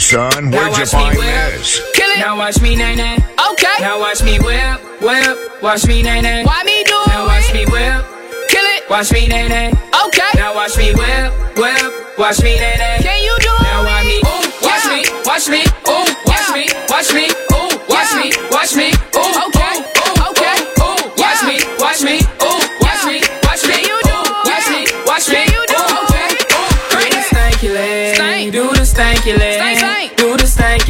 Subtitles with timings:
[0.00, 0.50] son.
[0.50, 1.80] Where'd you find this?
[1.94, 2.18] Kill it.
[2.18, 3.16] Now watch me, nay, nay.
[3.52, 3.76] Okay.
[3.80, 5.62] Now watch me whip, whip.
[5.62, 6.44] Watch me, nay, nay.
[6.44, 8.04] Why me do Now watch me whip.
[8.48, 8.88] Kill it.
[8.88, 9.72] Watch me, nay, nay.
[10.06, 10.30] Okay.
[10.34, 12.18] Now watch me whip, whip.
[12.18, 12.98] Watch me, nay, nay.
[13.02, 13.84] Can you do now it?
[13.84, 14.18] Now watch me.
[14.24, 14.94] Ooh, watch yeah.
[14.94, 15.62] me, watch me.
[15.86, 16.56] Ooh, watch yeah.
[16.56, 17.24] me, watch me.
[17.52, 18.20] Ooh, watch yeah.
[18.20, 19.09] me, watch me.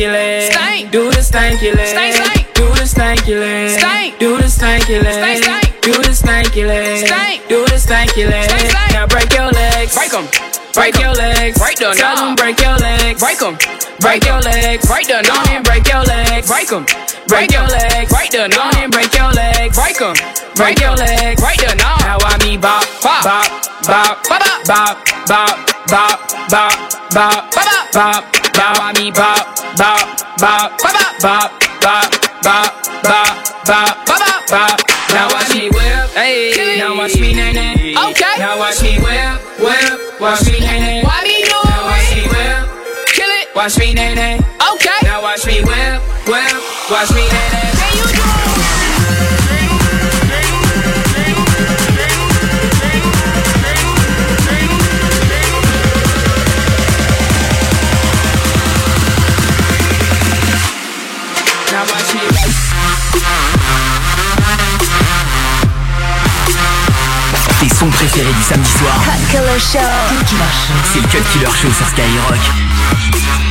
[0.01, 0.93] Stanky leg.
[0.93, 2.47] Do the stanky leg.
[2.55, 4.19] Do the stanky leg.
[4.19, 5.83] Do the stanky leg.
[5.83, 7.49] Do the stanky leg.
[7.49, 8.93] Do the stanky leg.
[8.93, 9.95] Now break your legs.
[9.95, 10.27] Break 'em.
[10.73, 11.59] Break your legs.
[11.59, 13.21] Break the Tell them break your legs.
[13.21, 13.59] Break them.
[14.01, 14.87] Break your legs.
[14.87, 16.48] Break the knob and break your legs.
[16.48, 16.87] Break them.
[17.27, 18.09] Break your legs.
[18.11, 19.77] Break the knob and break your legs.
[19.77, 20.17] Break them.
[20.57, 21.41] Break your legs.
[21.41, 22.01] Break the knob.
[22.01, 25.57] Now I me bop, bop, bop, bop, bop, bop,
[25.89, 26.20] bop,
[26.51, 26.73] bop,
[27.11, 28.25] bop, bop, bop.
[28.56, 30.05] Now I me bop, bop,
[30.39, 31.50] bop, bop, bop,
[31.81, 32.11] bop,
[32.42, 32.70] bop,
[33.03, 33.34] bop,
[33.67, 34.81] bop, bop, bop.
[35.12, 36.78] Now watch me whip, hey.
[36.78, 37.95] Now watch me nay nay.
[37.97, 38.34] Okay.
[38.39, 40.20] Now watch me whip, whip.
[40.20, 41.03] Watch me, nay, nay.
[41.05, 42.69] Why me do now watch me whip.
[43.14, 43.48] Kill it.
[43.55, 44.36] Watch me, nay, nay.
[44.75, 44.98] Okay.
[45.03, 46.56] Now watch me whip, whip.
[46.91, 47.70] Watch me, nay, nay.
[47.81, 48.59] Can you do
[67.81, 68.95] Tes sons préférés du samedi soir.
[69.05, 69.78] Cut Killer Show.
[70.92, 73.50] C'est le Cut Killer Show sur Skyrock.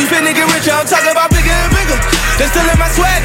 [0.00, 0.72] We finna get richer.
[0.72, 2.00] I'm talking about bigger and bigger.
[2.40, 3.20] They still in my swag,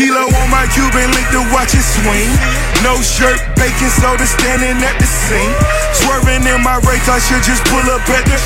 [0.00, 2.32] kilo on my Cuban link to watch it swing.
[2.80, 5.52] No shirt, baking soda standing at the sink.
[5.92, 8.38] Swerving in my race, I should just pull up at the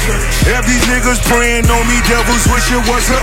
[0.50, 3.22] Have these niggas praying on me, devils wish it was her.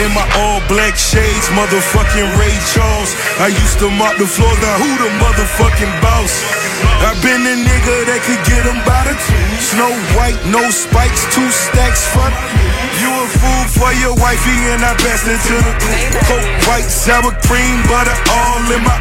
[0.00, 3.12] In my all black shades, motherfucking Ray Charles.
[3.44, 6.32] I used to mop the floor, now who the motherfucking boss?
[7.04, 9.45] I been the nigga that could get them by the two.
[9.66, 12.30] Snow white, no spikes, two stacks front.
[13.02, 15.74] You a fool for your wifey and I passed it to the
[16.22, 18.94] coke white, sour cream, butter all in my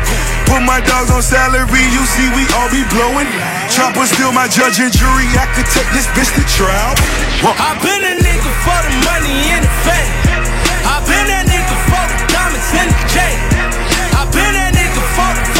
[0.49, 3.29] Put my dogs on salary, you see we all be blowing.
[3.69, 6.97] Chopper still my judge and jury, I could take this bitch to trial.
[7.45, 10.13] I've been a nigga for the money and the fame.
[10.81, 13.37] I been that nigga for the diamonds and the chain.
[14.17, 15.54] I been that nigga for the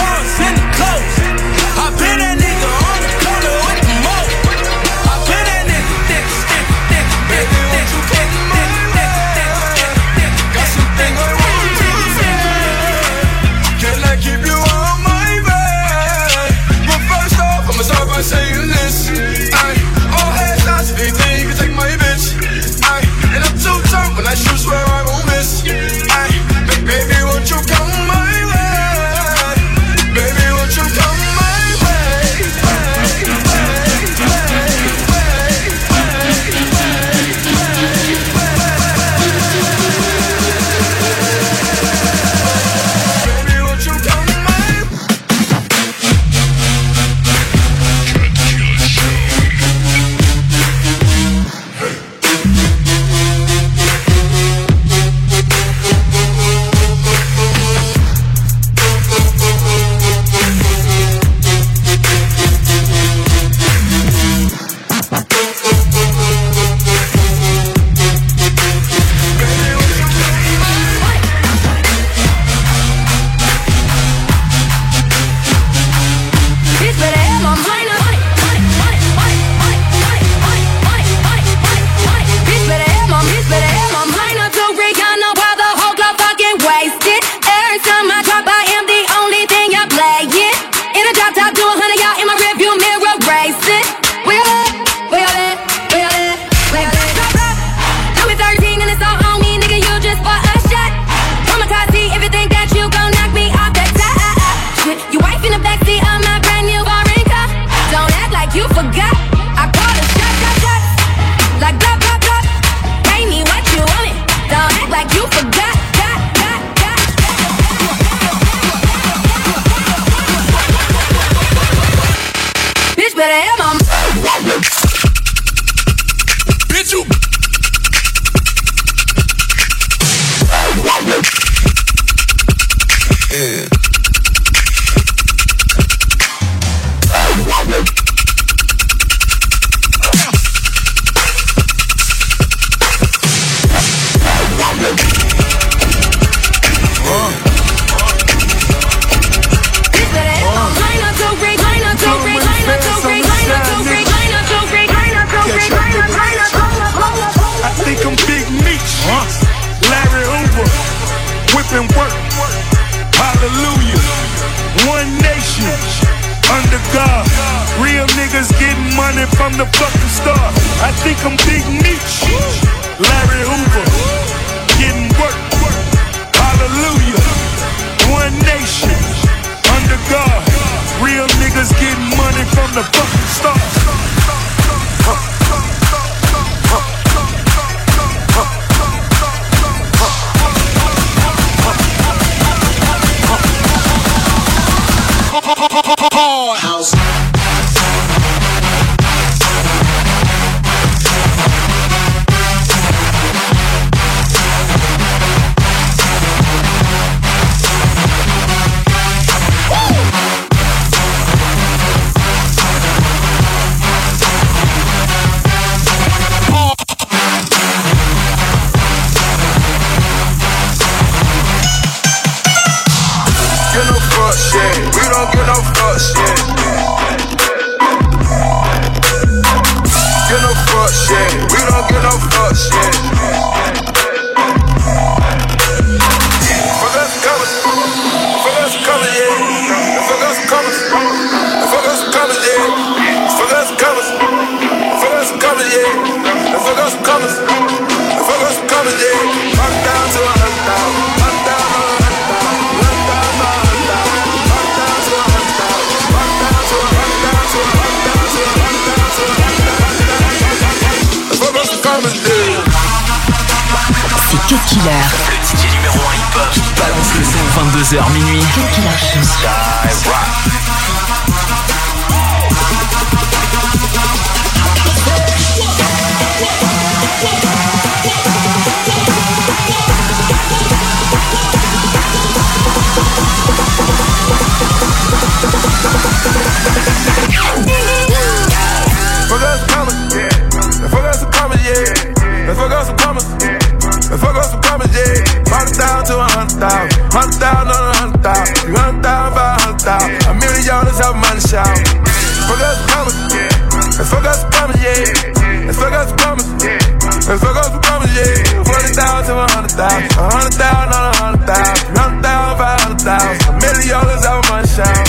[309.86, 310.10] thousand.
[310.18, 311.86] A hundred thousand on a hundred thousand.
[311.94, 313.38] Hundred thousand, five hundred thousand.
[313.46, 315.06] A million dollars out money shout.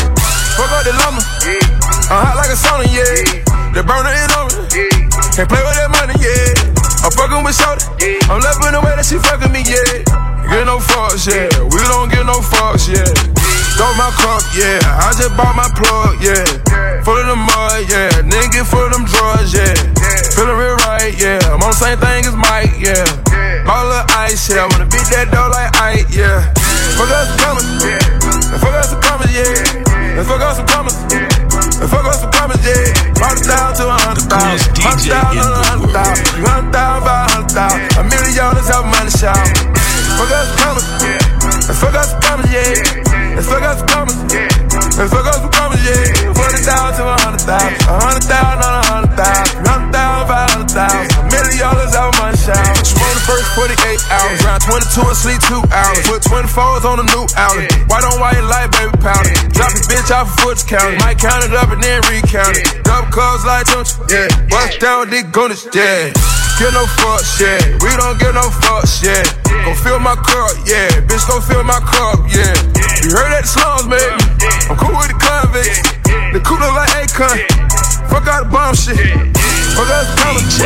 [0.56, 1.24] Fuck up the lumber.
[2.12, 3.44] I'm hot like a sauna, yeah.
[3.72, 4.88] The burner on me.
[5.34, 7.04] Can't play with that money, yeah.
[7.04, 8.20] I'm fucking with Shorty.
[8.28, 10.00] I'm loving the way that she fucking me, yeah.
[10.48, 11.50] Get no fucks, yeah.
[11.60, 13.04] We don't get no fucks, yeah.
[13.76, 14.80] Throw my cup, yeah.
[14.80, 16.40] I just bought my plug, yeah.
[17.04, 18.24] Full of the mud, yeah.
[18.24, 19.76] Nigga full of them drugs, yeah.
[20.32, 21.36] Feeling real right, yeah.
[21.52, 23.04] I'm on the same thing as Mike, yeah.
[23.66, 24.62] Ball of ice, yeah.
[24.62, 26.54] I wanna beat that dough like Ike, yeah.
[26.94, 27.98] Fuck us some commas, yeah.
[28.62, 30.22] Fuck us some commas, yeah.
[30.22, 31.26] Fuck us some commas, yeah.
[31.90, 32.94] Fuck us some commas, yeah.
[33.26, 34.70] It down to a hundred thousand.
[34.78, 36.46] Hundred thousand, a hundred thousand.
[36.46, 37.82] Hundred thousand, five hundred thousand.
[37.98, 39.34] A million dollars out money shop.
[40.14, 40.86] Fuck us commas.
[41.66, 43.42] And fuck us commas, yeah.
[43.42, 44.14] Fuck us commas.
[44.94, 46.32] And fuck us commas, yeah.
[46.38, 47.82] Forty thousand to a hundred thousand.
[47.82, 48.45] A hundred thousand
[53.56, 53.72] 48
[54.12, 54.38] hours.
[54.44, 56.04] Round 22 and sleep two hours.
[56.04, 57.72] Put 24s on the new outlet.
[57.88, 59.32] White on white light, baby powder.
[59.56, 61.00] Drop a bitch off of Fulton County.
[61.00, 62.84] Might count it up and then recount it.
[62.84, 63.96] Double cubs like don't you?
[64.12, 64.28] Yeah.
[64.52, 66.12] Bust down with these gunners, yeah.
[66.60, 67.56] Get no fucks, yeah.
[67.80, 69.24] We don't get no fucks, yeah.
[69.64, 70.92] Go fill my cup, yeah.
[71.08, 72.52] Bitch, go fill my cup, yeah.
[73.00, 74.20] You heard that the slums, baby.
[74.68, 75.80] I'm cool with the convicts.
[76.36, 77.40] The cool look like Akon.
[78.12, 79.00] Fuck out the bomb shit.
[79.00, 80.60] Fuck out the commas.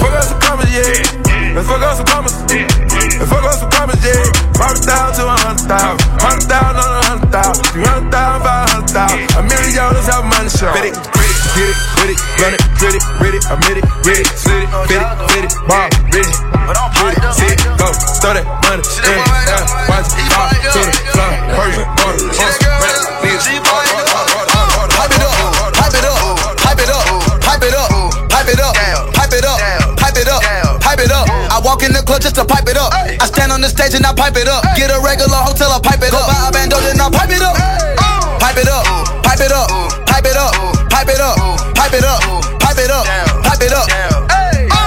[0.00, 1.25] Fuck out the commas, yeah.
[1.56, 2.36] And fuck out some commas.
[2.52, 4.12] And fuck out some commas, yeah.
[4.12, 6.04] It down to a hundred thousand.
[6.20, 7.64] Hundred thousand on a hundred thousand.
[7.72, 9.24] Three hundred thousand, five hundred thousand.
[9.36, 10.68] A million dollars out money show.
[10.76, 10.96] Get it,
[11.56, 14.70] get it, get it, run it, get it, ready, admit it, get it, slit it,
[14.84, 16.28] fit it, fit it, bomb, ready.
[16.28, 17.88] Get it, it, go,
[18.20, 19.16] throw that money in,
[19.88, 22.65] watch it, fall to the floor, hurry, order, uh,
[32.06, 32.94] club just to pipe it up.
[32.94, 34.62] I stand on the stage and I pipe it up.
[34.78, 36.30] Get a regular hotel, I pipe it Go up.
[36.30, 37.58] Buy a bando, then I pipe it up.
[38.38, 38.86] Pipe it up,
[39.26, 39.66] pipe it up,
[40.06, 40.54] pipe it up,
[40.94, 41.34] pipe it up,
[41.74, 42.22] pipe it up,
[42.62, 43.04] pipe it up,
[43.42, 43.90] pipe it up.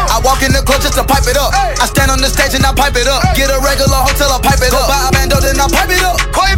[0.09, 1.51] I walk in the club just to pipe it up.
[1.53, 3.21] I stand on the stage and I pipe it up.
[3.35, 4.87] Get a regular hotel, I pipe it Go up.
[4.87, 6.15] Buy a bando, then I pipe it up.
[6.33, 6.55] Pipe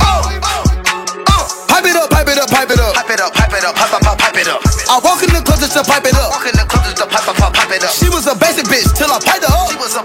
[1.90, 2.94] it up, pipe it up, pipe it up.
[2.94, 4.62] Pipe it up, pipe it up, pipe, pipe, pipe it up.
[4.88, 6.30] I walk in the club just to pipe it up.
[6.30, 7.41] Walk in the club just to pipe, pipe
[7.82, 7.96] it up.
[7.98, 9.70] She was a basic bitch till I piped her up.
[9.70, 10.04] She was a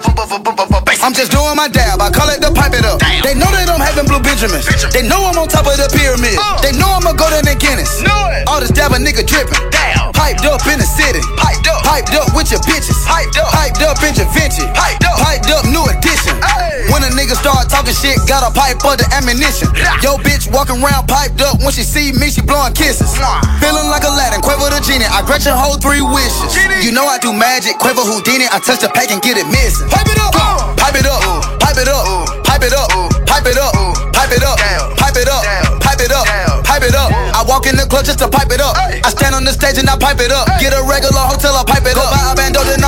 [0.82, 1.04] basic.
[1.04, 2.98] I'm just doing my dab, I call it the pipe it up.
[2.98, 3.22] Damn.
[3.22, 4.66] They know that I'm having blue Benjamins.
[4.66, 4.92] Benjamin.
[4.92, 6.36] They know I'm on top of the pyramid.
[6.40, 6.60] Uh.
[6.64, 7.26] They know I'ma go
[7.66, 8.02] Guinness.
[8.04, 8.44] Know it.
[8.48, 9.58] All this dab a nigga dripping.
[9.72, 10.12] Damn.
[10.12, 11.20] Piped up in the city.
[11.36, 11.82] Piped up.
[11.82, 12.96] Piped up with your bitches.
[13.08, 13.48] Piped up.
[13.52, 14.64] Piped up in your Vinci.
[14.76, 15.16] Piped up.
[15.18, 15.45] Piped
[17.46, 19.70] start talking shit, got a pipe for the ammunition.
[20.02, 21.62] Yo bitch walking around piped up.
[21.62, 23.14] When she see me, she blowing kisses.
[23.62, 25.06] Feeling like Aladdin, Quavo the genie.
[25.06, 26.58] I your whole three wishes.
[26.82, 28.50] You know I do magic, Quavo Houdini.
[28.50, 29.86] I touch the pack and get it missing.
[29.86, 30.74] Pipe it up, Uh.
[30.74, 31.22] pipe it up,
[31.62, 32.02] pipe it up,
[32.42, 32.90] pipe it up,
[33.30, 33.70] pipe it up,
[34.18, 34.58] pipe it up,
[34.98, 35.42] pipe it up,
[35.78, 36.26] pipe it up,
[36.66, 37.10] pipe it up.
[37.36, 38.74] I walk in the club just to pipe it up.
[38.74, 40.48] I stand on the stage and I pipe it up.
[40.58, 42.10] Get a regular hotel, I pipe it up.
[42.10, 42.82] Buy a bando, then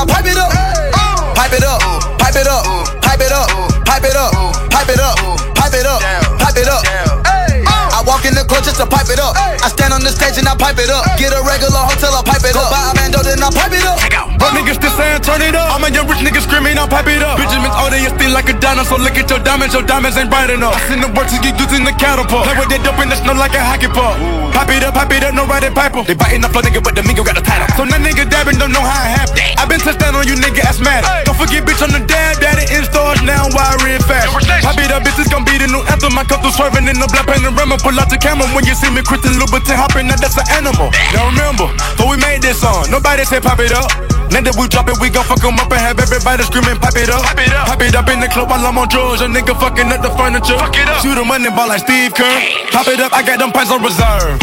[8.78, 9.34] in the club just to pipe it up.
[9.36, 11.04] I stand on the stage and I pipe it up.
[11.18, 12.70] Get a regular hotel, I pipe it up.
[12.70, 14.27] Go buy a bando, then I pipe it up.
[14.38, 15.74] Bro, niggas still saying turn it up.
[15.74, 17.42] I'm a young rich nigga screaming, I'll pipe it up.
[17.42, 19.02] Benjamin's all they still like a dinosaur.
[19.02, 20.78] Look at your diamonds, your diamonds ain't bright enough.
[20.78, 22.46] I seen the work to get used in the catapult.
[22.46, 24.14] Play with that dope in the snow like a hockey puck.
[24.54, 26.06] Pipe it up, pipe it up, no riding piper.
[26.06, 27.66] They biting the flow, nigga, but the Migo got the title.
[27.74, 29.42] So now nigga dabbing don't know how it happened.
[29.58, 31.26] I been touched down on you, nigga, asthmatic.
[31.26, 34.30] Don't forget, bitch, on the dab, daddy in stores now, wiring fast.
[34.38, 36.14] Pipe it up, bitch, it's gonna be the new anthem.
[36.14, 37.74] I come through swerving in the black panorama.
[37.82, 40.94] Pull out the camera when you see me, Christian Louboutin hopping, now that's an animal.
[41.10, 41.66] Now remember,
[41.98, 44.17] before we made this song, nobody said pop it up.
[44.30, 46.96] Now that we drop it, we gon' fuck 'em up and have everybody screaming, pipe
[46.96, 47.24] it up.
[47.24, 47.66] Pipe it up.
[47.66, 49.20] Pipe it up in the club while I'm on drugs.
[49.20, 50.58] A nigga fucking up the furniture.
[50.58, 51.00] Fuck it up.
[51.02, 52.36] Shoot 'em money ball like Steve Kerr.
[52.72, 54.38] Pop it up, I got them pipes on reserve.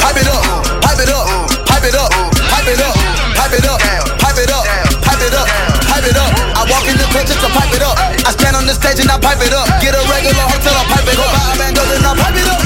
[0.00, 0.42] Pipe it up,
[0.80, 1.26] pipe it up,
[1.68, 2.10] pipe it up,
[2.48, 2.94] pipe it up,
[3.36, 3.78] pipe it up,
[4.18, 4.64] pipe it up,
[5.04, 5.46] pipe it up,
[5.88, 6.30] pipe it up.
[6.56, 7.96] I walk in the club just to pipe it up.
[8.26, 9.68] I stand on the stage and I pipe it up.
[9.80, 11.32] Get a regular hotel, I pipe it up.
[11.32, 12.63] Buy a bando, then I pipe it up.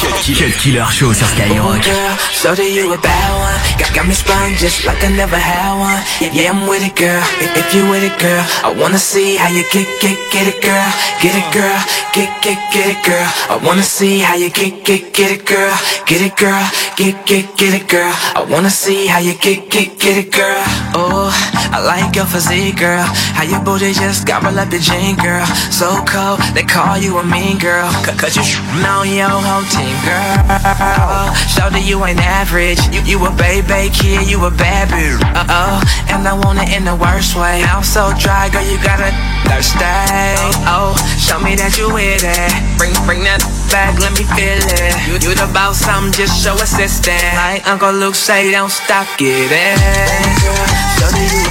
[0.00, 1.82] Cut Killer Show sur Skyrock.
[1.82, 3.78] girl, so that you a bad one.
[3.78, 6.00] Got, got me spun just like I never had one.
[6.20, 7.22] Yeah, yeah, I'm with it, girl.
[7.40, 10.62] If, if you with it, girl, I wanna see how you get, get, get it,
[10.62, 10.92] girl.
[11.20, 11.78] Get it, girl.
[12.14, 13.28] Get, get, get it, girl.
[13.50, 15.74] I wanna see how you get, get, get it, girl.
[16.06, 16.70] Get it, girl.
[16.96, 18.14] Get, get, get it, girl.
[18.36, 20.62] I wanna see how you get, get, get it, girl.
[20.94, 21.32] Oh,
[21.72, 23.00] I like your physique, girl.
[23.32, 25.46] How your booty just got my like the jean, girl.
[25.72, 27.88] So cold, they call you a mean girl.
[28.04, 28.44] Cause, you
[28.84, 30.36] know your whole team, girl.
[31.48, 32.76] Show that you ain't average.
[32.92, 35.16] You, you a baby kid, you a bad bitch.
[35.32, 35.76] Uh oh,
[36.12, 37.64] and I want it in the worst way.
[37.64, 39.08] I'm so dry, girl, you gotta
[39.48, 39.80] thirsty.
[40.68, 42.52] Oh, show me that you with it.
[42.76, 43.40] Bring, bring that
[43.72, 44.92] back, let me feel it.
[45.08, 47.32] You, you the boss, something, just show assistance.
[47.32, 49.80] Like Uncle Luke say, don't stop, get it.
[51.00, 51.41] Girl,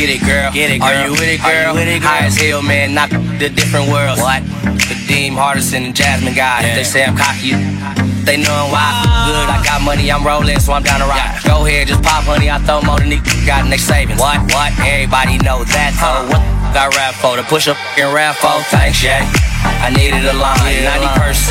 [0.00, 0.48] Get, it, girl.
[0.48, 0.88] Get it, girl.
[0.88, 1.76] Are you with it, girl?
[1.76, 2.08] With it, girl?
[2.08, 2.96] High as hell, man.
[2.96, 4.16] Knock the different worlds.
[4.16, 4.40] What?
[4.88, 6.64] Kadeem Hardison and Jasmine guys.
[6.72, 7.52] They say I'm cocky.
[8.24, 9.04] They know why.
[9.28, 11.44] Good, I got money, I'm rolling, so I'm down to ride.
[11.44, 12.48] Go ahead, just pop honey.
[12.48, 14.16] I throw more than these got in they savings.
[14.16, 14.40] What?
[14.56, 14.72] What?
[14.80, 15.92] Everybody know that.
[16.00, 16.40] So what
[16.72, 17.36] got rap for?
[17.36, 18.56] To push up and rap for?
[18.72, 19.20] Thanks, yeah.
[19.84, 20.80] I needed a line,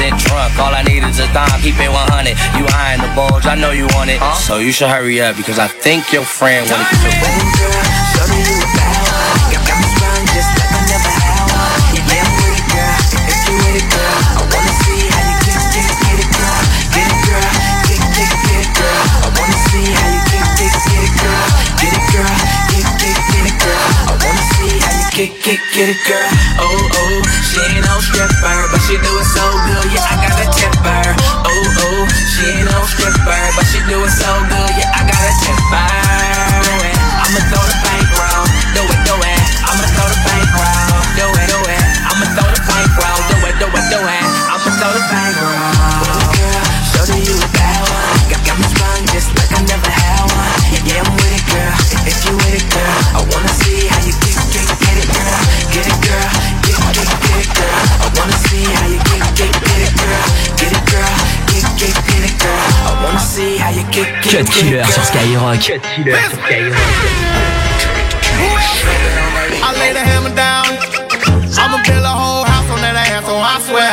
[0.10, 0.58] 90% drunk.
[0.58, 2.34] All I need is a dime, keep it 100.
[2.58, 4.18] You eyeing the bulge, I know you want it.
[4.42, 7.99] So you should hurry up because I think your friend wanna
[25.58, 26.30] get it, girl.
[26.62, 30.46] Oh, oh, she ain't no stripper, but she do it so good, yeah, I gotta
[30.54, 31.10] tip her.
[31.42, 35.34] Oh, oh, she ain't no stripper, but she do it so good, yeah, I gotta
[35.42, 35.90] tip her.
[37.26, 39.42] I'ma throw the bank round, do it, do it.
[39.66, 41.82] I'ma throw the bank round, do it, do it.
[42.06, 44.26] I'ma throw the bank round, do it, do it, do it.
[44.54, 46.30] I'ma throw the bank round.
[46.38, 46.62] Girl,
[46.94, 48.18] show you a bad one.
[48.30, 50.54] Got, me sprung just like I never had one.
[50.86, 51.74] Yeah, I'm with it, girl.
[52.06, 53.89] If you with it, girl, I wanna see how
[63.90, 64.92] Cut get it, Killer girl.
[64.92, 65.60] sur Skyrock.
[65.66, 66.78] Cut Killer sur Skyrock.
[69.66, 70.78] I lay the hammer down.
[71.58, 73.90] I'ma build a whole house on that ass, so I swear.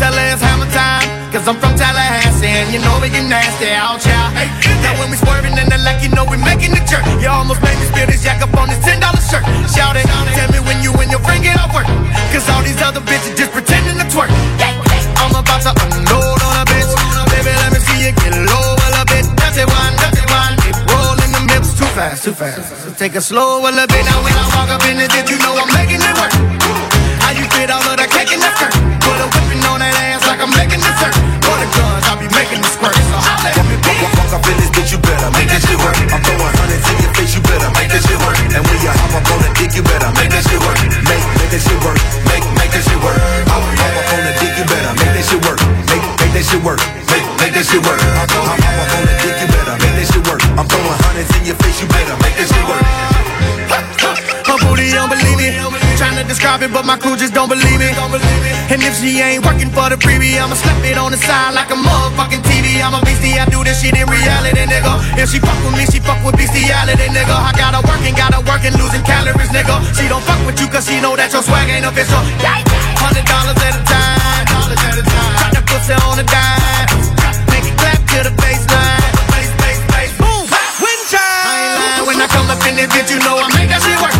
[0.00, 3.68] Tell her it's hammer time, cause I'm from Tallahassee, and you know we get nasty
[3.68, 4.32] out, child.
[4.80, 7.04] Now when we swerving in the like, you know we making the jerk.
[7.20, 8.96] You almost made me spill this yak up on this $10
[9.28, 9.44] shirt.
[9.68, 11.86] Shout it, out, tell me when you and your friend get off work.
[12.32, 14.32] Cause all these other bitches just pretending to twerk.
[15.20, 15.93] I'm about to
[21.94, 22.58] fast, too fast.
[22.82, 24.02] So take it slow a little bit.
[24.02, 26.34] Now when I walk up in this bitch, you know I'm making it work.
[27.22, 28.74] How you fit all of that cake in that skirt?
[28.98, 31.14] Put a whipping on that ass like I'm making dessert.
[31.46, 32.98] For the guns, I'll be making the squirt.
[32.98, 34.02] So holla at me, bitch.
[34.18, 35.94] Walk up in this bitch, you better make that shit work.
[36.10, 38.36] I'm throwing hundreds in your face, you better make that shit work.
[38.42, 40.78] And when you hop up on the dick, you better make that shit work.
[41.06, 41.98] Make, make that shit work.
[42.26, 43.18] Make, make that shit work.
[43.54, 45.58] Hop, hop up on the dick, you better make that shit work.
[45.86, 46.80] Make, make that shit work.
[47.06, 48.02] Make, make that shit work.
[48.18, 50.42] Hop, hop up on the dick, you better make that shit work.
[50.58, 51.03] I'm throwing
[56.44, 57.88] Trying to describe it, but my crew just don't believe me.
[58.68, 61.72] And if she ain't working for the preview, I'ma slap it on the side like
[61.72, 62.84] a motherfucking TV.
[62.84, 64.92] I'm a beastie, I do this shit in reality, nigga.
[65.16, 67.32] If she fuck with me, she fuck with bestiality, nigga.
[67.32, 69.72] I gotta work and gotta work and losing calories, nigga.
[69.96, 72.20] She don't fuck with you cause she know that your swag ain't official.
[73.00, 74.44] Hundred dollars at a time.
[74.44, 76.92] Drop that pussy on the dime.
[77.48, 79.00] Make it clap to the baseline.
[80.20, 80.44] Boom.
[80.84, 81.24] Wind chime.
[81.24, 83.80] I ain't lying when I come up in this bitch, you know I make that
[83.80, 84.13] shit work.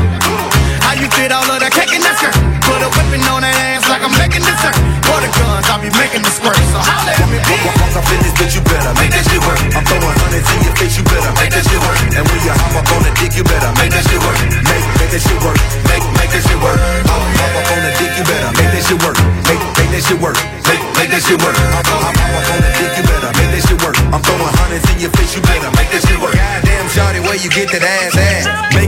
[2.97, 4.75] Whipping on that ass like I'm making dessert.
[5.07, 6.57] For the guns, I'll be making the squirt.
[6.71, 7.67] So holla at me, bitch.
[7.95, 9.61] Up in this bitch, you better make that shit work.
[9.75, 11.99] I'm throwing hundreds in your face, you better make that shit work.
[12.15, 14.39] And when you hop up on the dick, you better make that shit work.
[14.67, 15.59] Make, make that shit work.
[15.87, 16.79] Make, make that shit work.
[17.07, 17.23] Hop,
[17.55, 19.17] up on the dick, you better make that shit work.
[19.47, 20.39] Make, make that shit work.
[20.67, 21.55] Make, make that shit work.
[21.55, 23.97] Hop, hop, hop up on the dick, you better make that shit work.
[24.11, 26.35] I'm throwing hundreds in your face, you better make that shit work.
[26.35, 28.04] Goddamn, shawty, where you get that ass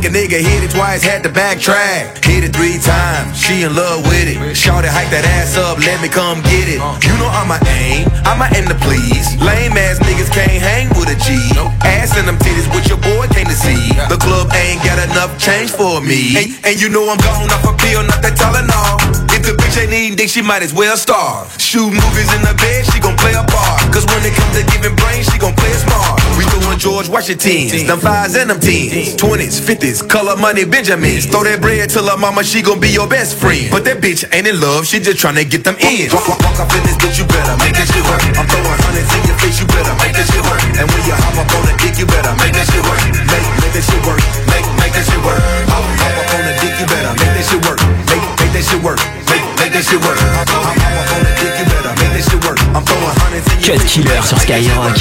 [0.06, 2.22] a nigga hit it twice, had to backtrack.
[2.22, 4.38] Hit it three times, she in love with it.
[4.54, 6.78] Shawty, hike that ass up, let me come get it.
[7.02, 9.34] You know I'ma aim, I'ma aim to please.
[9.42, 11.34] Lame ass niggas can't hang with a G.
[11.82, 13.90] Ass in them titties, what your boy came to see.
[14.06, 16.38] The club ain't got enough change for me.
[16.38, 19.02] And, and you know I'm gone off a pill, not that Tylenol.
[19.34, 21.50] If the bitch ain't eating dick, she might as well starve.
[21.58, 23.82] Shoot movies in the bed, she gon' play a part.
[23.90, 26.15] Cause when it comes to giving brains, she gon' play it smart.
[26.56, 31.28] We doing George Washingtons, them fives and them tens, twenties, fifties, color money Benjamins.
[31.28, 33.68] Throw that bread till her mama, she gon' be your best friend.
[33.68, 36.08] But that bitch ain't in love, she just tryna get them in.
[36.16, 38.24] Walk, walk, walk up in this bitch, you better make that shit work.
[38.40, 40.62] I'm throwing hundreds in your face, you better make that shit work.
[40.80, 43.04] And when you hop up on the dick, you better make that shit work.
[43.04, 44.20] Make, make that shit work.
[44.48, 45.40] Make, make that shit work.
[45.68, 47.80] Hop, hop up on the dick, you better make that shit work.
[48.08, 49.00] Make, make that shit work.
[49.28, 50.16] Make, make that shit work.
[50.40, 52.58] Hop, hop, hop up on the dick, you better make that shit work.
[52.72, 54.96] I'm throwing hundreds in your Cut Killer sur Skyrock.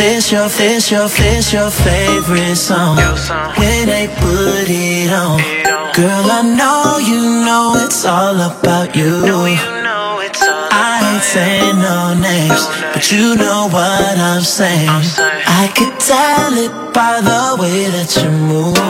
[0.00, 2.96] This your, this your, this your favorite song.
[3.60, 5.36] When they put it on,
[5.92, 9.20] girl, I know you know it's all about you.
[10.72, 14.88] I ain't saying no names, but you know what I'm saying.
[14.88, 18.80] I could tell it by the way that you move.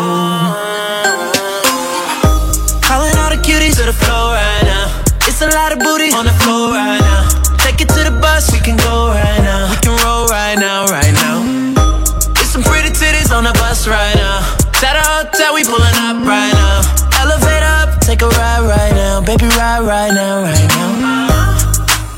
[2.87, 5.03] Calling all the cuties to the floor right now.
[5.27, 7.27] It's a lot of booty on the floor right now.
[7.59, 9.30] Take it to the bus, we can go right
[19.81, 21.27] Right now, right now.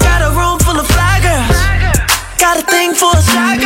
[0.01, 1.57] Got a room full of fly girls.
[2.37, 3.62] Got a thing for a shy girl.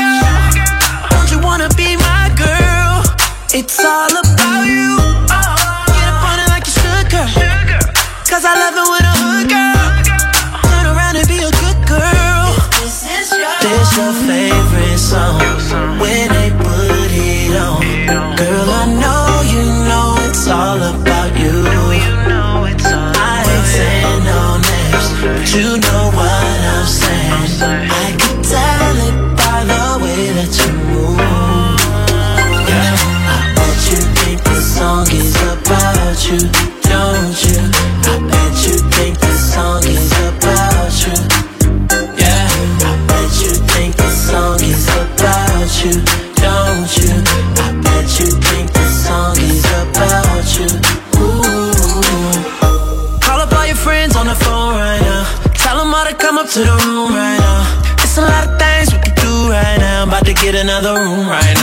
[60.46, 61.55] get another room right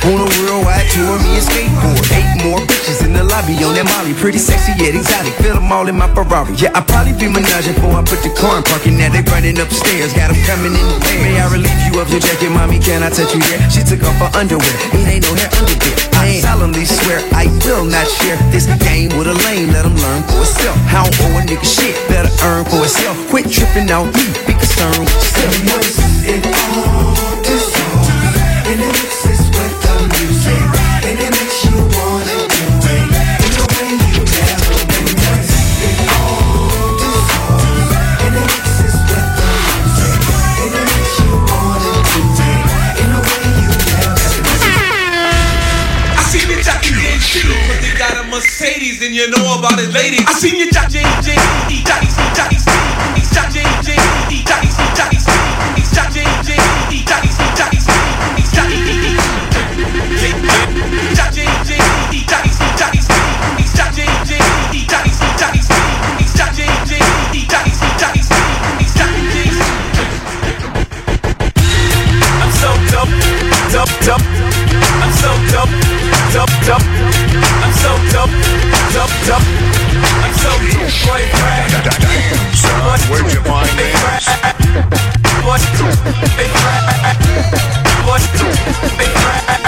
[0.00, 2.00] On a worldwide tour, me and skateboard.
[2.16, 4.16] Eight more bitches in the lobby on that molly.
[4.16, 5.36] Pretty sexy yet exotic.
[5.44, 6.56] Feel them all in my Ferrari.
[6.56, 8.96] Yeah, I probably be menaging before I put the car in parking.
[8.96, 10.16] Now they running upstairs.
[10.16, 11.20] Got them coming in the air.
[11.20, 12.80] May I relieve you of your jacket, mommy?
[12.80, 13.60] Can I touch you there?
[13.68, 14.74] She took off her underwear.
[14.96, 15.96] It ain't no hair under there.
[16.16, 19.68] I solemnly swear I will not share this game with a lame.
[19.76, 20.80] Let them learn for itself.
[20.88, 21.92] How owe a nigga shit.
[22.08, 23.20] Better earn for itself.
[23.28, 24.24] Quit tripping out me.
[24.48, 26.24] Be concerned with yourself.
[26.24, 27.09] It all.
[49.02, 50.26] And you know about it, ladies.
[50.26, 52.59] I seen you jockey, jockey, jockey, jockey.
[83.10, 84.26] Where'd you find this?
[88.96, 89.59] Big Big.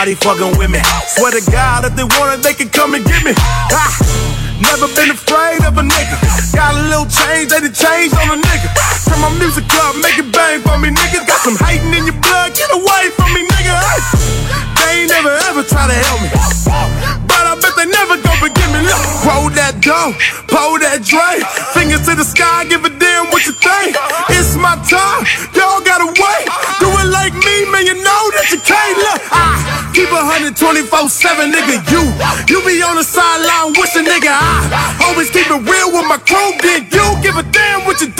[0.00, 0.80] Nobody fucking with me.
[1.12, 3.36] Swear to God, if they want it, they can come and get me.
[3.68, 3.92] Ah,
[4.56, 6.16] never been afraid of a nigga.
[6.56, 8.72] Got a little change, they done changed on a nigga.
[9.04, 11.28] Turn my music up, make it bang for me, nigga.
[11.28, 13.76] Got some hating in your blood, get away from me, nigga.
[14.80, 16.32] Hey, they ain't never ever try to help me.
[17.28, 18.80] But I bet they never gon' forgive me.
[18.80, 20.16] Look, roll that dough,
[20.48, 21.44] pull that Dre.
[21.76, 24.00] Fingers to the sky, give a damn what you think.
[24.32, 26.44] It's my time, y'all gotta wait.
[26.80, 28.96] Do it like me, man, you know that you can't.
[28.96, 29.59] Look, I
[30.10, 31.78] keep a 124 7, nigga.
[31.86, 32.02] You,
[32.50, 34.34] you be on the sideline wishing, nigga.
[34.34, 36.50] I always keep it real with my crew.
[36.58, 38.19] Then you give a damn what you do,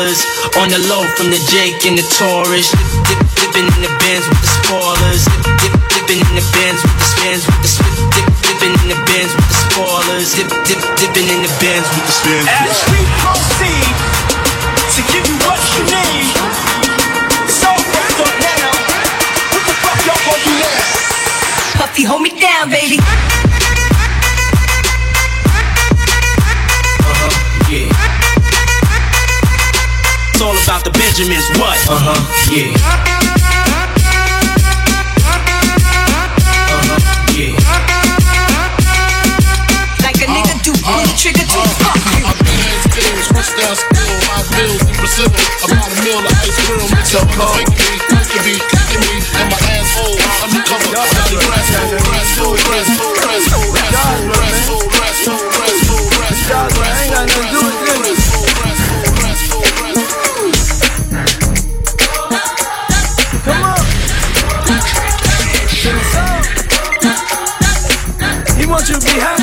[0.00, 0.24] spoilers.
[0.56, 2.72] On the low from the Jake and the Taurus.
[2.72, 5.22] Dip, dip, dipping in the Benz with the spoilers.
[5.28, 7.94] Dip, dip, dipping in the Benz with the spins with the spit.
[8.16, 10.28] Dip, dipping in the Benz with the spoilers.
[10.34, 12.48] Dip, dip, dipping in the Benz with the spins.
[12.48, 13.94] As we proceed
[14.96, 16.32] to give you what you need.
[17.48, 18.68] So, fuck now.
[19.52, 20.80] What the fuck y'all gonna do now?
[21.76, 22.98] Puffy, hold me down, baby.
[30.40, 31.76] It's all about the Benjamins, what?
[31.84, 32.16] Uh huh,
[32.48, 32.72] yeah.
[36.72, 36.96] Uh-huh,
[37.36, 37.52] yeah.
[40.00, 42.24] Like a nigga do, pull the trigger to fuck you.
[42.24, 45.28] I've been in skills, rich down skill, my bills in Brazil.
[45.28, 47.68] About a meal of ice cream, mix up with me,
[48.08, 50.88] used to be kicking me, and my asshole undercover.
[50.88, 55.20] Got the grass full, grass full, grass full, grass full, grass full, grass full, grass
[55.20, 58.39] full, grass full, grass full, grass full, grass full, grass
[69.00, 69.39] be happy.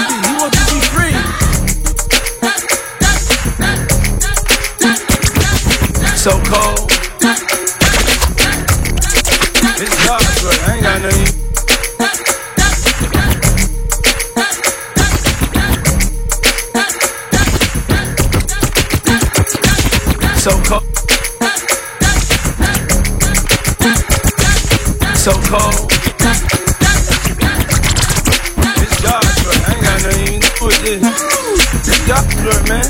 [32.08, 32.86] got dirt, man.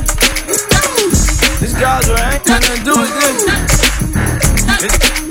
[1.59, 3.41] This geyser ain't got nothing to do with this.
[4.83, 5.26] It's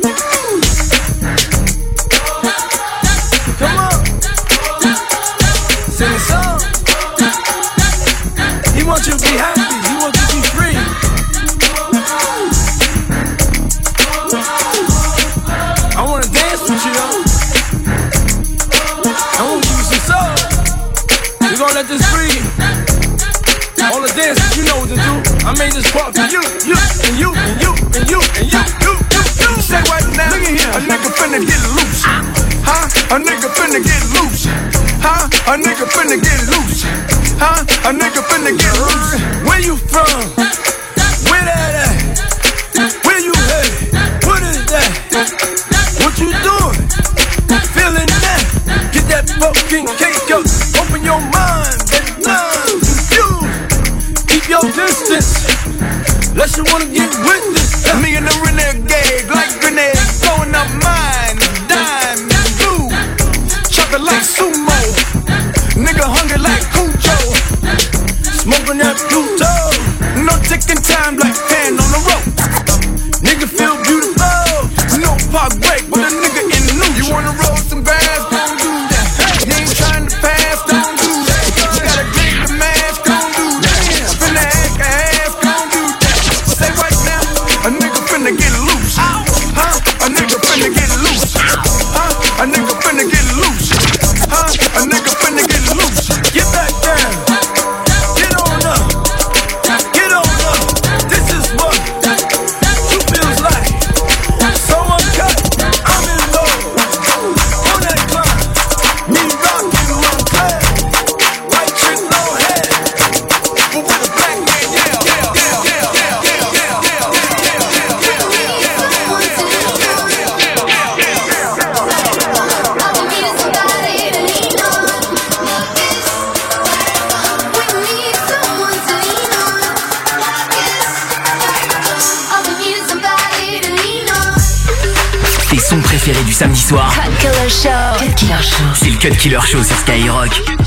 [139.07, 140.66] Cut Killer Show sur Skyrock.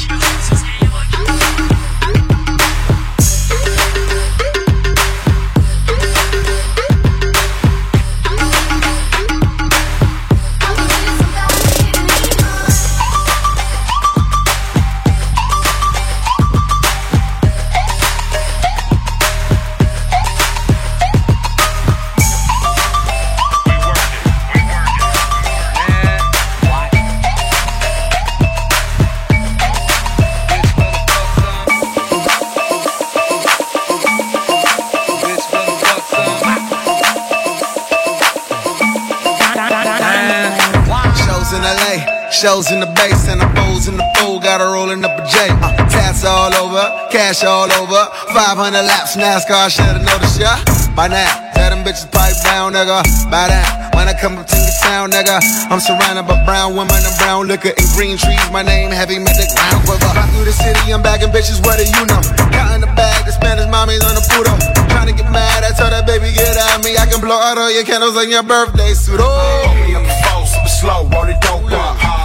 [45.26, 45.51] J.
[45.51, 48.01] Uh, tats all over, cash all over.
[48.32, 50.55] 500 laps, NASCAR, should've noticed ya
[50.95, 51.28] by now.
[51.55, 53.03] Tell them bitches pipe down, nigga.
[53.28, 56.99] By now, when I come up to the town, nigga, I'm surrounded by brown women
[57.03, 58.39] and brown liquor and green trees.
[58.51, 60.07] My name heavy, make the ground quiver.
[60.15, 62.22] Ride through the city, I'm bagging bitches, what do you know?
[62.51, 64.55] Counting the bag, the Spanish mommy's on the puto.
[64.91, 66.95] Trying to get mad, I tell that baby, get at me.
[66.95, 69.20] I can blow out all your candles on your birthday suit.
[69.20, 69.28] Oh.
[69.28, 72.18] up the phone, super slow, roll the dope up.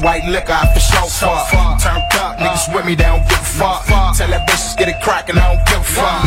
[0.00, 1.52] White white liquor, I for sure fuck.
[1.78, 3.84] Turned up, niggas with me, they don't give a fuck.
[4.16, 6.24] Tell that bitch just get it crackin', I don't give a fuck.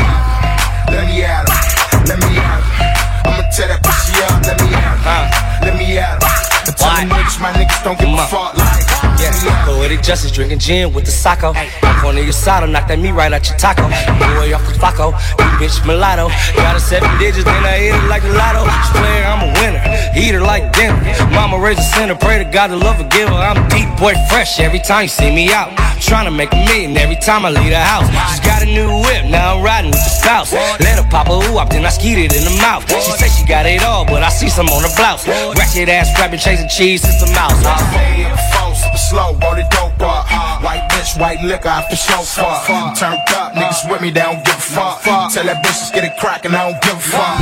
[0.93, 3.25] Let me at her, let me at her.
[3.25, 6.69] I'ma tell that pussy up, let me at her, let me at her.
[6.69, 8.94] And tell them niggas, my niggas don't give a fuck like.
[9.25, 11.49] Yeah, poetic justice, drinking gin with the sacco.
[11.53, 13.89] Up on your side, knock that meat right out your taco.
[13.89, 16.29] Boy off the Flacco, you bitch mulatto.
[16.55, 18.61] Got a seven digits, then I hit it like a lotto.
[18.93, 19.81] Swear I'm a winner,
[20.13, 20.97] eat her like dinner.
[21.33, 23.33] Mama raised a sinner, pray to God to love a giver.
[23.33, 25.73] I'm deep boy fresh every time you see me out.
[26.01, 28.05] Trying to make a million every time I leave the house.
[28.09, 30.53] Just got a new whip, now I'm riding with the spouse.
[30.53, 32.85] Let her pop a up, then I skeet it in the mouth.
[32.89, 35.27] She say she got it all, but I see some on her blouse.
[35.57, 38.64] Ratchet ass rapping, chasing cheese, it's a mouse.
[38.85, 40.29] Super slow, roll the dope up.
[40.61, 42.65] White bitch, white liquor, I for sure fuck.
[42.93, 45.01] Turned up, niggas with me, they don't give a fuck.
[45.01, 47.39] Tell that bitch just get it crackin', I don't give a fuck.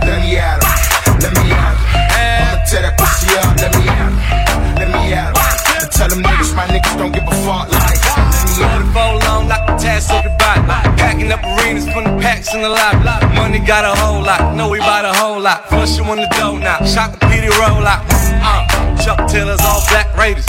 [0.00, 0.72] Let me at her,
[1.20, 2.56] let me at her.
[2.56, 5.36] I'ma tell that pussy up, let me at her, let me at.
[5.82, 8.00] And tell them niggas, my niggas don't give a fuck like.
[8.00, 10.85] Let me at phone long, knock the task off the body.
[11.16, 13.00] Packing up arenas the packs in the lobby.
[13.32, 15.66] Money got a whole lot, know we bought a whole lot.
[15.70, 18.04] Flush you on the dough now, shot the PD roll out.
[18.44, 18.68] Uh,
[19.00, 20.44] Chuck Taylor's all black Raiders.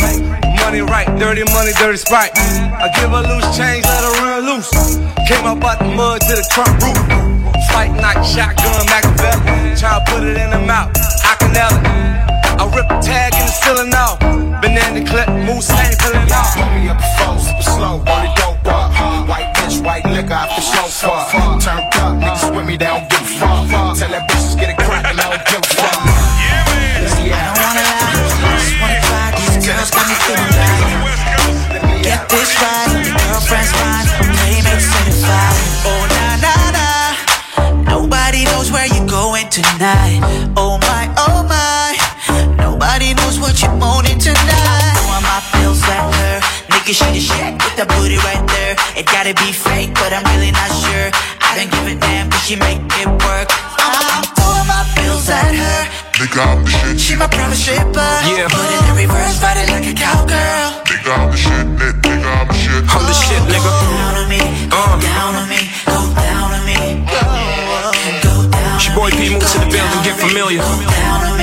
[0.60, 2.36] Money right, dirty money, dirty sprite.
[2.36, 4.68] I give her loose change, let her run loose.
[5.24, 7.00] Came up out the mud to the trunk roof.
[7.72, 9.72] Fight night, shotgun, Machiavelli.
[9.80, 10.92] Try to put it in the mouth,
[11.24, 11.88] I can nail it.
[12.60, 14.20] I rip the tag in the ceiling off.
[14.60, 16.60] Banana clip, moose ain't pulling off.
[16.60, 18.92] Put me up the phone, super slow, roll the dope up.
[19.30, 21.32] White bitch, white liquor, for sure fuck.
[21.32, 23.98] Turned up, niggas with me, they don't give a fuck.
[23.98, 26.07] Tell that bitches get it crackin', I don't give a fuck.
[49.28, 51.12] It be fake, but I'm really not sure.
[51.44, 53.52] I don't give a damn, but she make it work.
[53.76, 55.80] I'm, throwing my bills at her.
[56.16, 56.32] The
[56.64, 56.96] shit.
[56.96, 58.08] She my private shipper.
[58.24, 58.48] Yeah.
[58.48, 60.80] Put it in reverse, ride it like a cowgirl.
[61.12, 62.08] I'm the shit, nigga.
[62.08, 62.88] lick out the shit.
[62.88, 63.68] Hold oh, the shit, nigga.
[63.68, 64.40] Go down on me,
[64.72, 64.96] go uh.
[64.96, 66.80] down on me, go down on me.
[67.04, 67.20] Go,
[68.32, 68.88] go down on me.
[68.88, 70.64] Your boy P, move to the building, get familiar.
[70.64, 71.37] Go down on me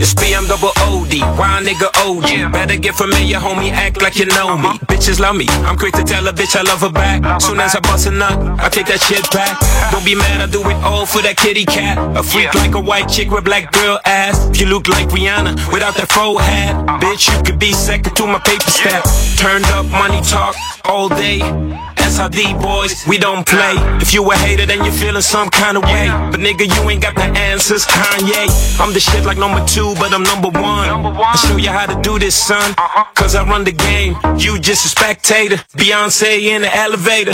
[0.00, 2.52] it's PM double OD, why nigga OG?
[2.52, 4.70] Better get familiar, homie, act like you know me.
[4.88, 7.40] Bitches love me, I'm quick to tell a bitch I love her back.
[7.40, 9.60] Soon as I bust a nut, I take that shit back.
[9.92, 11.98] Don't be mad, I do it all for that kitty cat.
[12.16, 14.48] A freak like a white chick with black girl ass.
[14.50, 18.26] If you look like Rihanna without that faux hat, bitch, you could be second to
[18.26, 19.04] my paper stack.
[19.36, 21.40] Turned up money talk all day.
[22.10, 23.74] SID boys, we don't play.
[24.02, 26.08] If you a hater, then you're feeling some kind of way.
[26.30, 28.50] But nigga, you ain't got the answers, Kanye.
[28.80, 30.90] I'm the shit like number two, but I'm number one.
[31.22, 32.74] I show you how to do this, son.
[33.14, 35.56] Cause I run the game, you just a spectator.
[35.78, 37.32] Beyonce in the elevator.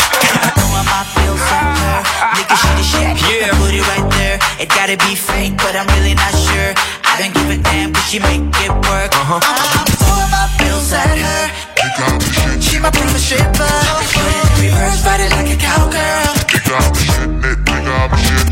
[2.37, 3.17] Nigga, she the shit.
[3.25, 3.57] Yeah.
[3.57, 4.39] Put it right there.
[4.61, 6.75] It gotta be fake, but I'm really not sure.
[7.05, 9.11] I don't give a damn, cause she make it work.
[9.17, 9.41] Uh-huh.
[9.41, 11.67] I'm throwing my bills at her.
[12.61, 13.53] She my prima stripper.
[13.55, 14.16] Put it
[14.77, 16.37] in reverse, ride it like a cowgirl.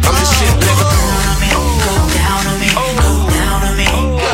[0.04, 0.88] I'm the shit, nigga.
[1.84, 3.84] Go down on me, go down on me.
[3.84, 4.32] Go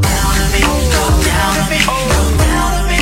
[0.00, 0.60] down on me,
[0.92, 1.92] go down on me, go
[2.40, 3.00] down on me.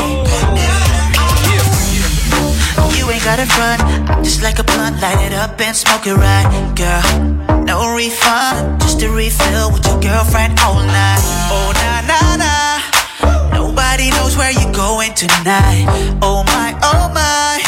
[2.99, 6.07] You ain't got a front, I'm just like a blunt, light it up and smoke
[6.07, 7.03] it right, girl.
[7.65, 11.23] No refund, just a refill with your girlfriend all night.
[11.51, 12.82] Oh na na na,
[13.93, 15.85] nobody knows where you're going tonight.
[16.23, 17.61] Oh my, oh my,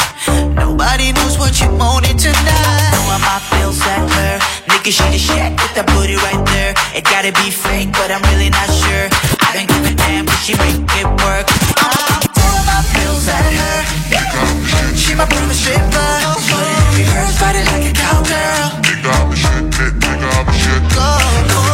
[0.57, 2.89] nobody knows what you're moaning tonight.
[2.97, 3.37] Know how my
[3.85, 6.73] at her, nigga she the shit with that booty right there.
[6.97, 9.05] It gotta be fake, but I'm really not sure.
[9.45, 11.45] I don't give a damn, but she make it work.
[11.77, 13.77] I'm throwing my bills at her.
[14.97, 16.09] She my prima stripper.
[16.49, 18.81] Put it in reverse, ride it like a cowgirl.
[19.05, 19.13] Go,
[19.77, 21.64] go down on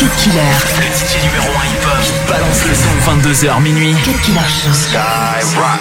[0.00, 0.40] Cut Killer.
[0.80, 3.94] Le DJ numéro 1 hip-hop qui balance le son 22h minuit.
[4.02, 4.72] Cut Killer Show.
[4.72, 5.76] Skyrock.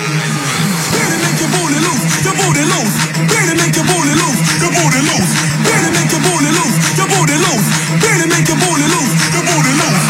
[1.24, 3.00] make your booty loose, your booty loose.
[3.32, 5.32] Baby, make your booty loose, your booty loose.
[5.64, 7.64] Baby, make your booty loose, your booty loose.
[8.04, 10.04] Baby, make your booty loose, your booty loose.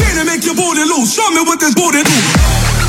[0.00, 1.12] Baby, make your booty loose.
[1.12, 2.81] Show me what this booty do.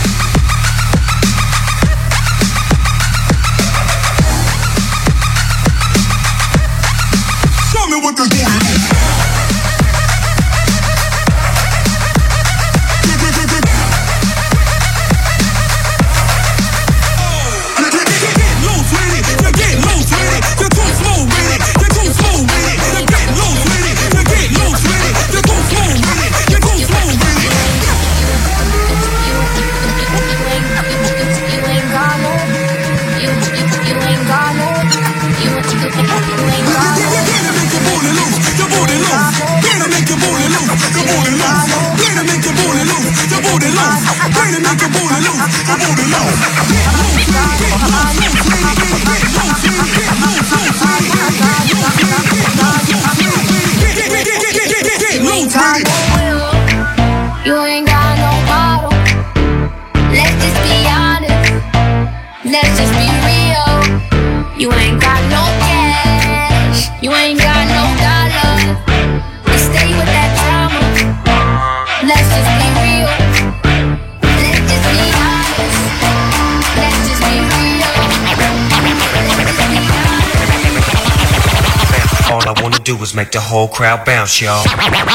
[82.98, 84.64] Do is make the whole crowd bounce, y'all.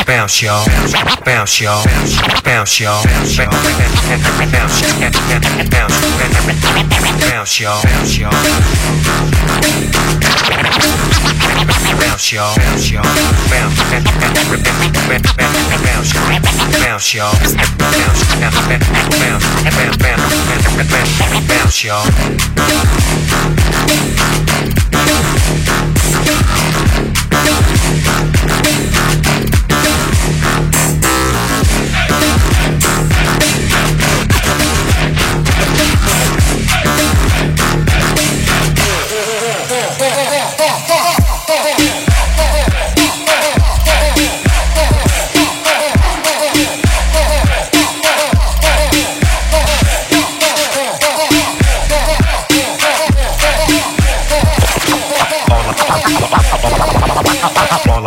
[0.07, 0.65] Bounce, y'all.
[1.25, 1.85] Bounce, y'all.
[2.45, 3.05] bounce y'all.
[3.05, 3.51] Bounce, bounce y'all.
[3.51, 3.71] Bounce,
[4.53, 5.21] bounce, bounce,
[7.31, 7.83] bounce, y'all.
[7.83, 8.35] Bounce, y'all.
[12.01, 12.55] Bounce, y'all.
[12.59, 13.05] Bounce, y'all.
[13.51, 14.09] Bounce, bounce,
[16.89, 17.33] bounce, y'all.
[19.79, 19.97] Bounce,
[20.89, 22.07] bounce, bounce, y'all.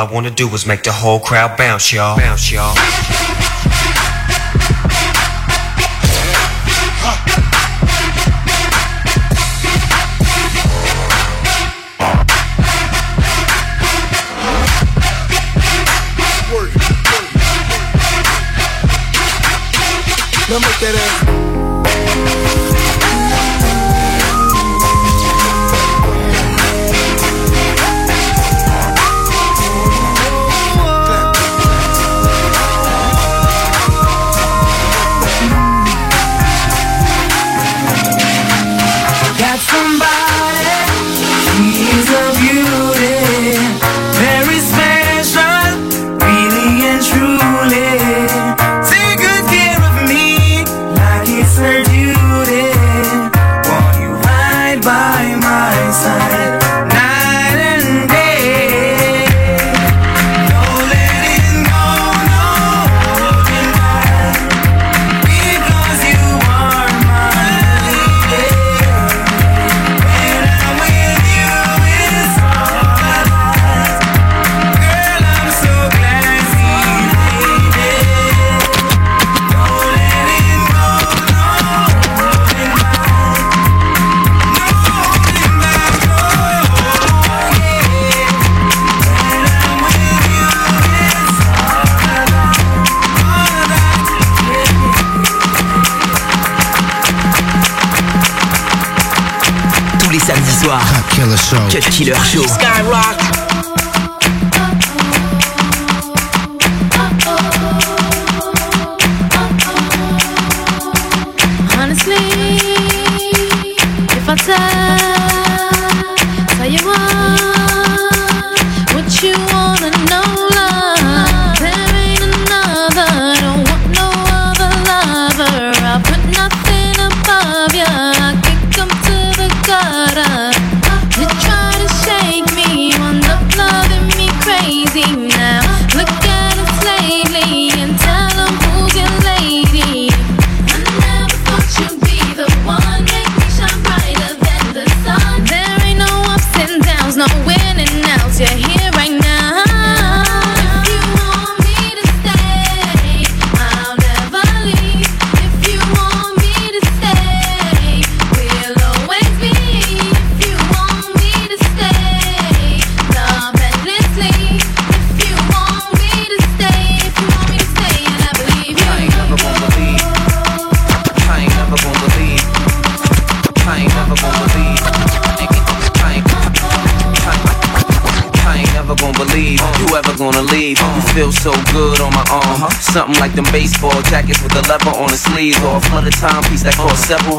[0.02, 2.18] All I wanna do is make the whole crowd bounce, y'all.
[2.18, 3.41] Bounce, y'all.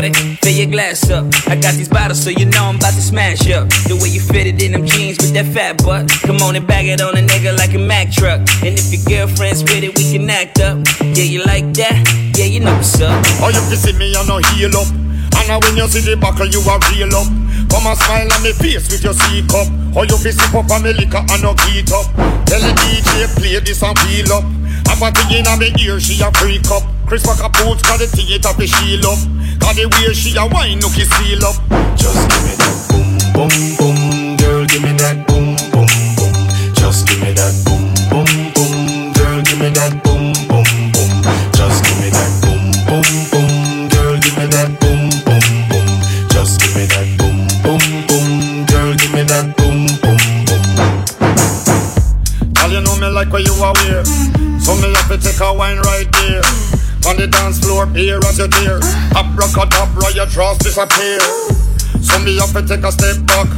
[0.00, 0.38] shout it.
[0.38, 1.26] Fill your glass up.
[1.46, 3.68] I got these bottles, so you know I'm about to smash up.
[3.88, 6.08] The way you fit it in them jeans with that fat butt.
[6.22, 8.40] Come on and bag it on a nigga like a Mack truck.
[8.62, 10.78] And if your girlfriend's with it, we can act up.
[11.00, 12.32] Yeah, you like that?
[12.36, 13.24] Yeah, you know what's up.
[13.40, 14.88] Oh, you can see me, I no heal up.
[15.50, 17.26] And when you see the buckle, you are real up.
[17.74, 19.66] Come and smile on me face with your C cup.
[19.96, 22.06] Or you fi sip up on me liquor and no heat up.
[22.46, 24.44] Tell the DJ play this and feel up.
[24.86, 26.86] I'm a party in me ear, she a freak up.
[27.06, 29.18] Chris Walker boots, cause the fi shield up.
[29.60, 31.56] Cause the way she a wine, look seal up.
[31.96, 36.34] Just give me that boom, boom, boom, girl, give me that boom, boom, boom.
[36.74, 40.09] Just give me that boom, boom, boom, girl, give me that boom,
[59.50, 61.18] Abracadabra, your trust disappear.
[62.00, 63.48] So me have to take a step back.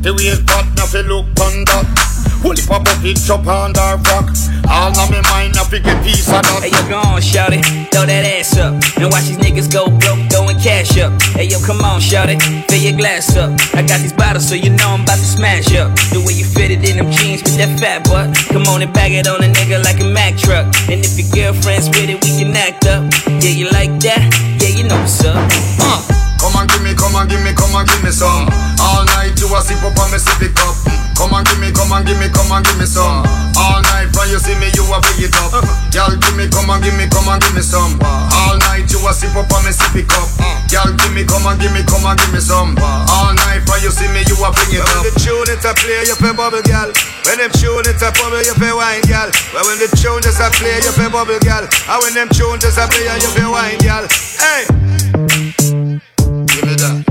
[0.00, 2.19] The way me, fi look on that.
[2.40, 4.32] Holy pop up, it chop on the rock.
[4.64, 6.64] All of me mind, I fi get piece of that.
[6.64, 7.60] Hey, yo, go on, shout it.
[7.92, 8.80] Throw that ass up.
[8.96, 11.12] And watch these niggas go broke, throwing cash up.
[11.36, 12.40] Hey, yo, come on, shout it.
[12.70, 13.52] Fill your glass up.
[13.76, 15.92] I got these bottles, so you know I'm about to smash up.
[16.16, 18.32] The way you fit it in them jeans with that fat butt.
[18.48, 20.64] Come on and bag it on a nigga like a Mack truck.
[20.88, 23.04] And if your girlfriend's with it, we can act up.
[23.44, 24.24] Yeah, you like that?
[24.64, 25.36] Yeah, you know what's up.
[25.76, 26.00] Uh,
[26.40, 28.48] come on, give me, come on, give me, come on, give me some.
[28.80, 31.09] All night you a sip up on me sippy cup.
[31.20, 33.20] Come and give me, come and give me, come and give me some.
[33.52, 35.52] All night when you see me, you a pick it up.
[35.92, 38.00] Girl, give me, come and give me, come and give me some.
[38.00, 40.24] All night you a sip up on me sippy cup.
[40.72, 42.72] Girl, give me, come and give me, come and give me some.
[42.80, 45.04] All night when you see me, you a bring it up.
[45.04, 46.88] When the tune it a play, you pay bubble girl.
[47.28, 49.28] When them tune it a bubble, you pay wine girl.
[49.52, 51.68] But when the tune just a play, you pay bubble girl.
[51.68, 54.08] And when them tune just a play, you pay wine girl.
[54.40, 54.64] Hey,
[56.48, 57.09] Give me that.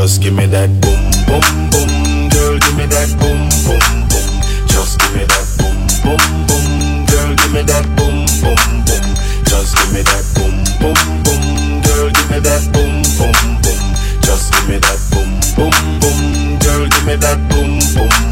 [0.00, 4.32] Just give me that boom, boom, boom, girl, give me that boom, boom, boom.
[4.64, 8.56] Just give me that boom, boom, boom, girl, give me that boom, boom,
[8.88, 9.06] boom.
[9.44, 13.84] Just give me that boom, boom, boom, girl, give me that boom, boom, boom.
[14.24, 18.29] Just give me that boom, boom, boom, girl, give me that boom, boom,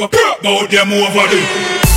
[0.00, 1.89] a about them over there.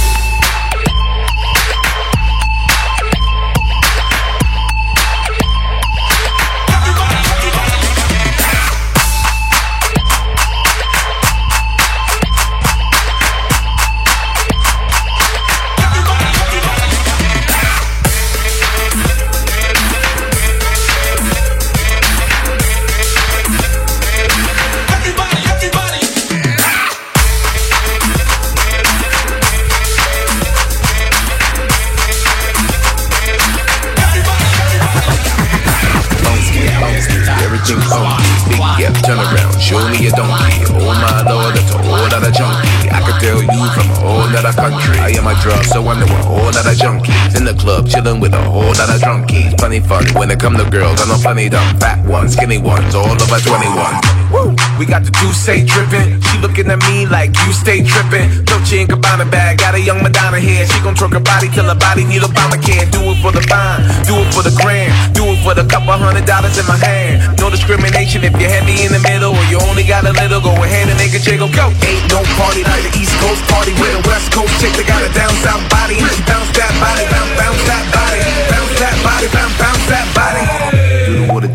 [39.93, 40.65] Me a donkey.
[40.73, 42.89] Oh my lord, that's a whole lot of junkie.
[42.89, 44.97] I could tell you from a whole lot of country.
[44.97, 47.37] I am a drug, so I know a whole lot of junkies.
[47.37, 49.57] In the club, chillin' with a whole lot of drunkies.
[49.57, 52.95] Plenty fun when it come to girls, I know plenty dumb fat ones, skinny ones,
[52.95, 54.12] all over 21.
[54.33, 54.49] Woo!
[54.81, 56.17] We got the Douce drippin'.
[56.25, 58.43] She looking at me like you stay trippin'.
[58.49, 60.65] Dolce and Gabbana bag, got a young Madonna here.
[60.65, 62.89] She gon' twerk her body till her body need Obamacare.
[62.89, 65.93] Do it for the fine, do it for the grand, do it for the couple
[65.93, 67.37] hundred dollars in my hand.
[67.37, 70.41] No discrimination if you're heavy in the middle or you only got a little.
[70.41, 71.69] Go ahead and make a jiggle, go.
[71.85, 75.05] Ain't no party like the East Coast party with a West Coast chick that got
[75.05, 76.01] a down south body.
[76.25, 80.62] Bounce that body, bounce, bounce that body, bounce that body, bounce, bounce that body.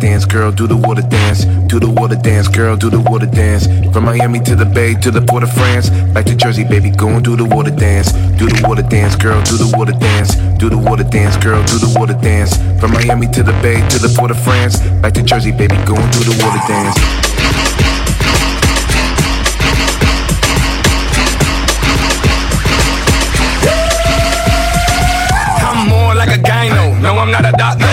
[0.01, 1.45] Dance, girl, do the water dance.
[1.67, 3.67] Do the water dance, girl, do the water dance.
[3.93, 5.91] From Miami to the Bay to the Port-au-Prince.
[6.15, 8.13] Back to Jersey, baby, go and do the water dance.
[8.39, 10.37] Do the water dance, girl, do the water dance.
[10.59, 12.57] Do the water dance, girl, do the water dance.
[12.81, 14.79] From Miami to the Bay to the Port-au-Prince.
[15.03, 16.95] Back to Jersey, baby, go and do the water dance.
[25.67, 27.01] I'm more like a gyno.
[27.03, 27.88] No, I'm not a doctor.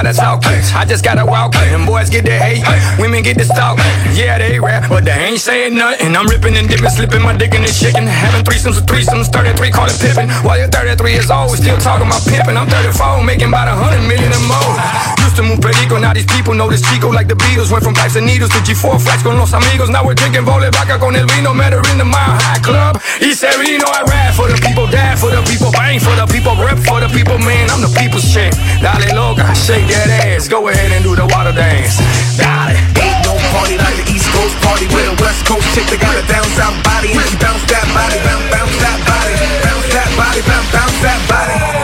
[0.00, 0.46] Gotta talk.
[0.72, 1.52] I just gotta walk.
[1.52, 2.64] Them boys get the hate.
[2.98, 3.76] Women get the stalk.
[4.16, 6.16] Yeah, they rap, but they ain't saying nothing.
[6.16, 8.06] I'm ripping and dipping, slipping my dick in the chicken.
[8.06, 10.30] Having threesomes with threesomes, 33, call it pippin'.
[10.40, 12.56] While you're 33 years old, still talking about pimping.
[12.56, 15.19] I'm 34, making about a hundred million and more.
[15.36, 17.70] To move perico, now these people know this Chico like the Beatles.
[17.70, 19.88] Went from pipes and needles to G4 flats con los amigos.
[19.88, 21.54] Now we're drinking vole vaca con el vino.
[21.54, 23.00] Met her in the Mile High Club.
[23.22, 26.26] He said, Reno, I rap for the people, die for the people, bang for the
[26.26, 27.70] people, rep for the people, man.
[27.70, 28.58] I'm the people's champ.
[28.82, 30.48] Dale loca, shake that ass.
[30.48, 31.96] Go ahead and do the water dance.
[32.34, 32.74] Dale.
[32.98, 36.18] Ain't no party like the East Coast party with a West Coast chick that got
[36.18, 40.10] a down south body and she bounce that body, bounce, bounce that body, bounce that
[40.18, 41.79] body, bounce, bounce that body.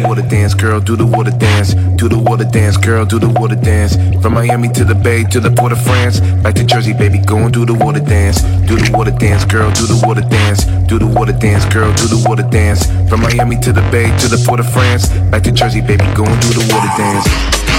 [0.00, 1.74] The water dance, girl, do the water dance.
[1.74, 3.96] Do the water dance, girl, do the water dance.
[4.22, 6.20] From Miami to the Bay to the Port-au-Prince.
[6.42, 8.40] Back to Jersey, baby, go and do the water dance.
[8.66, 10.64] Do the water dance, girl, do the water dance.
[10.88, 12.86] Do the water dance, girl, do the water dance.
[13.10, 15.08] From Miami to the Bay to the Port-au-Prince.
[15.30, 17.69] Back to Jersey, baby, go and do the water dance.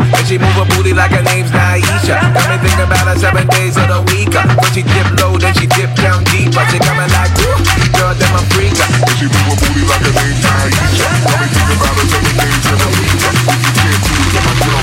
[0.00, 2.16] And she move her booty like her name's Naisha.
[2.34, 4.32] Got me thinking about her seven days of the week.
[4.32, 6.64] When she dip low, then she dip down deeper.
[6.72, 7.54] She coming like, woo.
[7.96, 11.08] Girl, them a freaka, and she move her booty like her name's Naisha.
[11.28, 13.20] Got me thinking about her seven days of the week.
[13.20, 14.80] When she dip low, then my girl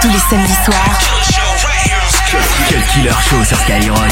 [0.00, 0.98] Tous les samedis soirs.
[2.68, 4.07] Cut Killer Show sur Skyrock.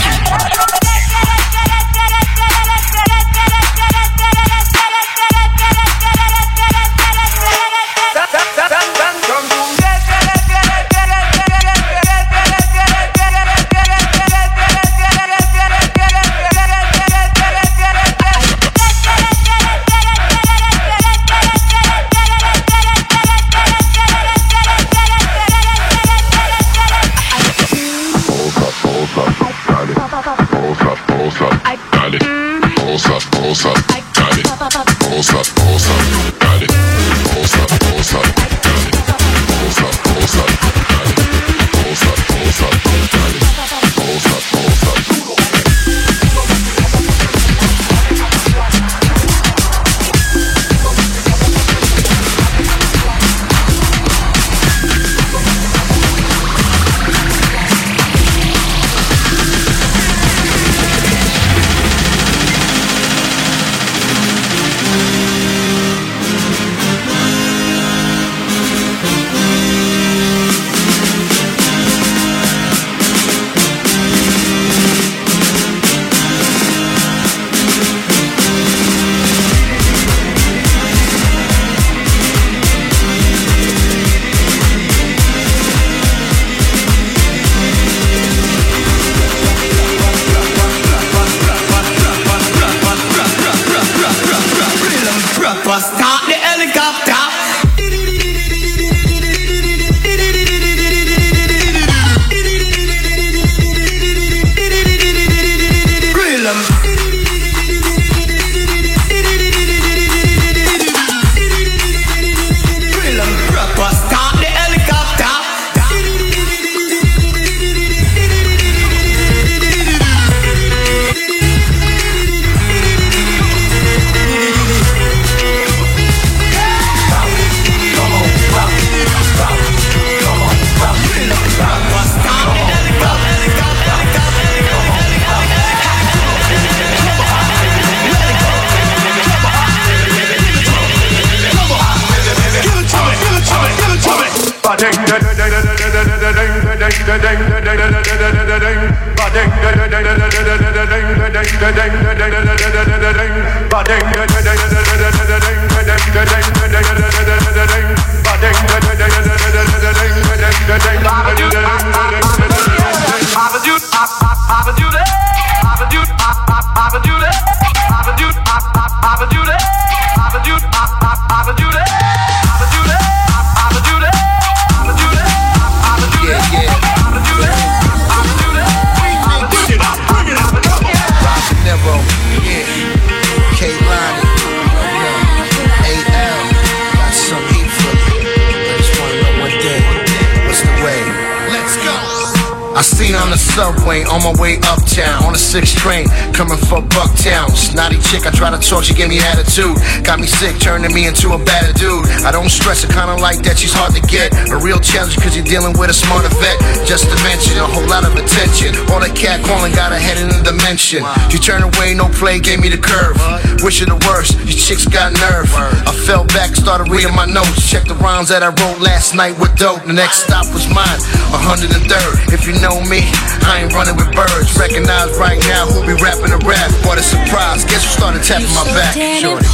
[193.57, 195.25] Subway on my way uptown.
[195.25, 196.05] On the 6th train,
[196.37, 197.49] coming for Bucktown.
[197.57, 199.81] Snotty chick, I try to talk, she gave me attitude.
[200.05, 202.05] Got me sick, turning me into a better dude.
[202.21, 204.37] I don't stress her, kinda like that, she's hard to get.
[204.53, 206.61] A real challenge, cause you're dealing with a smarter vet.
[206.85, 208.77] Just to mention, a whole lot of attention.
[208.93, 211.01] All that cat calling got her head in a dimension.
[211.33, 213.17] She turned away, no play, gave me the curve.
[213.65, 215.49] Wish her the worst, these chicks got nerve.
[215.57, 217.65] I fell back, started reading my notes.
[217.65, 219.81] Checked the rhymes that I wrote last night with dope.
[219.89, 221.01] The next stop was mine,
[221.33, 222.37] 103rd.
[222.37, 223.09] If you know me,
[223.47, 224.59] I ain't running with birds.
[224.59, 226.71] Recognize right now who be rapping the rap.
[226.85, 228.95] What a surprise, guess who started tapping my back?
[229.23, 229.47] Shorty.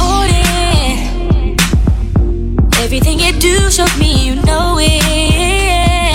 [2.83, 6.13] Everything you do shows me you know it.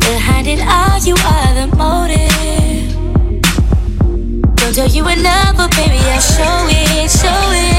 [0.00, 2.94] Behind it all, you are the motive.
[4.56, 7.75] Don't tell you enough, but baby, I'll show it, show it.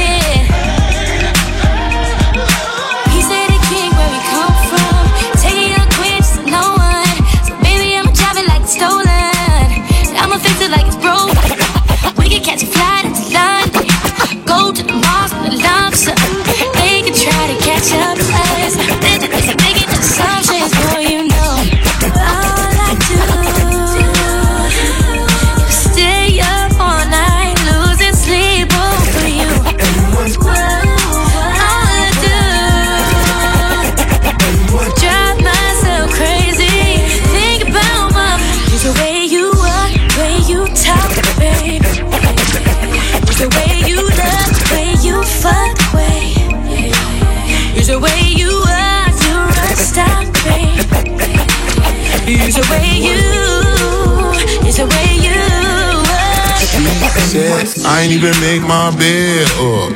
[57.36, 59.91] I ain't even make my bed up.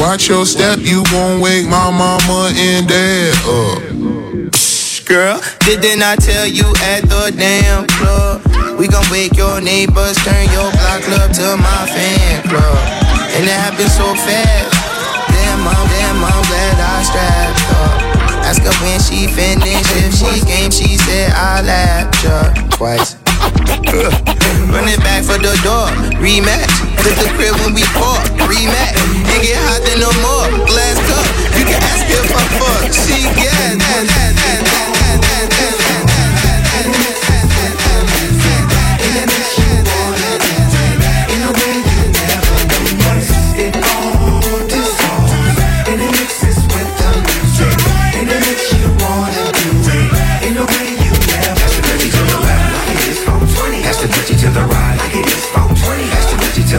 [0.00, 3.78] Watch your step, you won't wake my mama and dad up.
[5.06, 8.42] Girl, didn't I tell you at the damn club?
[8.76, 12.78] We gon' wake your neighbors, turn your block club to my fan club.
[13.38, 14.74] And it happened so fast.
[15.30, 18.44] Damn, I'm, damn, I'm glad I strapped up.
[18.44, 23.27] Ask her when she finished, if she came, she said I laughed her twice.
[23.88, 25.88] Run it back for the door,
[26.20, 26.68] rematch.
[27.02, 29.00] To the crib when we fought, rematch.
[29.32, 31.24] Ain't get hot then no more, glass cup.
[31.56, 33.48] You can ask if I fuck, she get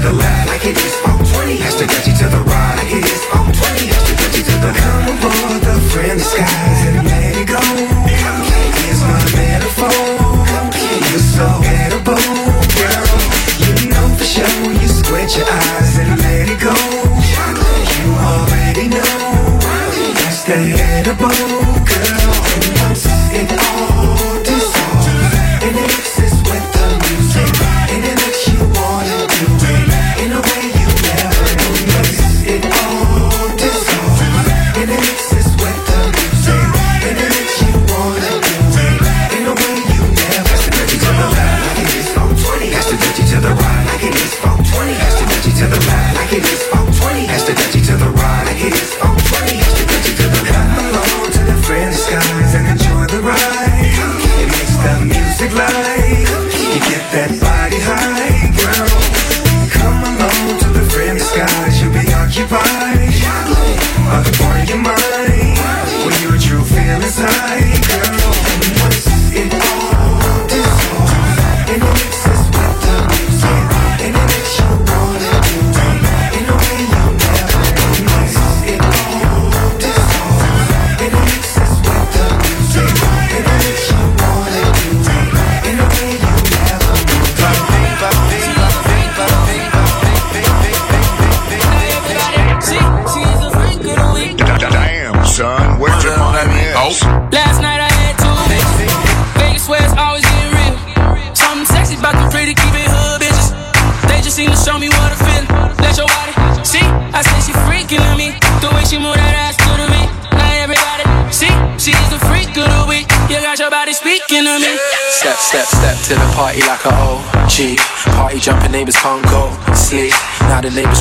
[0.02, 1.58] to the left, like it is 420.
[1.58, 2.49] Pass the Dutchie to the right,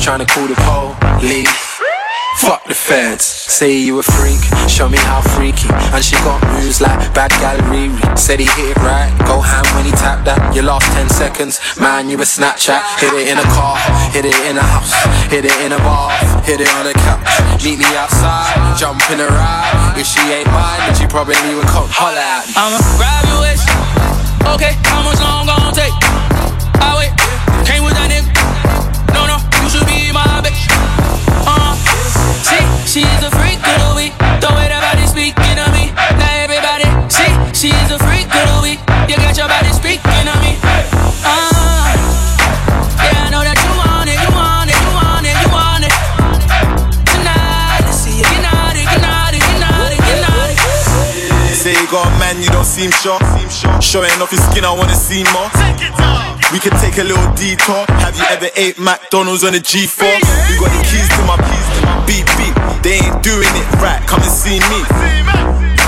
[0.09, 0.57] trying to call the
[1.21, 1.53] police.
[2.41, 3.21] Fuck the feds.
[3.21, 5.69] Say you a freak, show me how freaky.
[5.93, 7.93] And she got moves like bad gal Riri.
[8.17, 10.41] Said he hit it right, go ham when he tapped that.
[10.55, 12.81] Your last 10 seconds, man, you a Snapchat.
[12.97, 13.77] Hit it in a car,
[14.09, 14.97] hit it in a house,
[15.29, 16.09] hit it in a bar,
[16.41, 17.61] hit it on a couch.
[17.61, 19.93] Meet me outside, jump in a ride.
[19.93, 22.57] If she ain't mine, then she probably would come holla at me.
[22.57, 23.69] I'ma grab your waist.
[24.57, 26.08] Okay, how much long gon' take?
[52.79, 53.19] Seem sure.
[53.81, 55.51] Showing off your skin, I wanna see more.
[56.55, 57.83] We can take a little detour.
[57.99, 60.07] Have you ever ate McDonald's on a G4?
[60.47, 62.55] We got the keys to my keys to my beep beep.
[62.79, 63.99] They ain't doing it right.
[64.07, 64.79] Come and see me.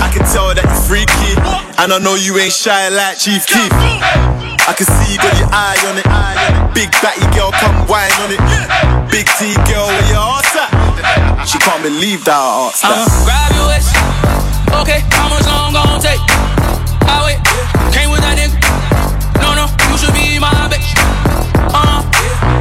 [0.04, 1.32] I can tell that you're freaky,
[1.80, 3.72] and I know you ain't shy like Chief Keef.
[4.68, 6.06] I can see you got your eye on it.
[6.76, 8.42] Big batty girl, come wine on it.
[9.08, 11.48] Big T girl, where your ass at?
[11.48, 13.90] She can't believe that I asked I'ma grab your waist.
[14.84, 16.41] Okay, how much long gon' take?
[17.06, 17.40] I wait,
[17.92, 18.38] came with that.
[19.40, 20.94] No, no, you should be my bitch.
[21.72, 22.02] Uh,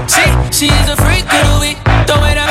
[0.07, 1.77] see, she's a freak of wait
[2.33, 2.50] about it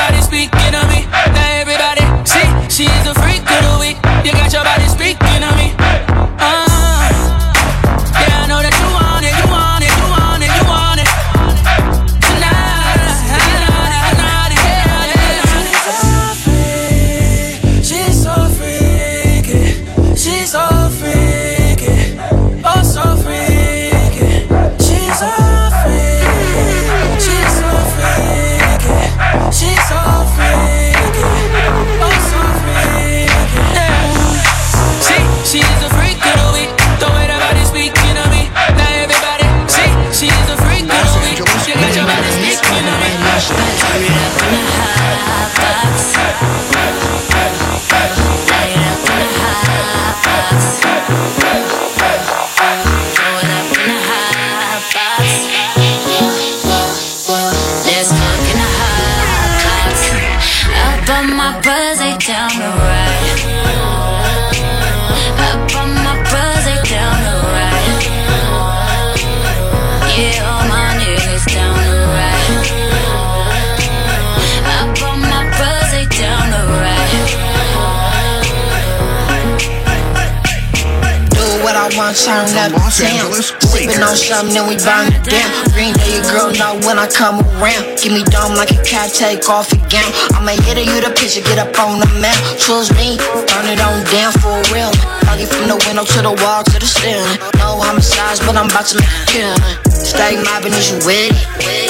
[82.11, 83.31] I turn up the sound.
[83.39, 85.47] Sipping on something, then we burn it down.
[85.71, 87.87] Green day, your girl know when I come around.
[88.03, 90.11] Give me dome like a cat, take off your gown.
[90.35, 92.35] I'ma hit her, you the picture, get up on the mount.
[92.59, 93.15] Trust me,
[93.47, 94.91] burn it on down for real.
[95.23, 97.39] Doggy from the window to the wall to the ceiling.
[97.63, 99.63] No homicides, but I'm about to make a killing.
[99.87, 101.39] Stay mobbing, is you with it?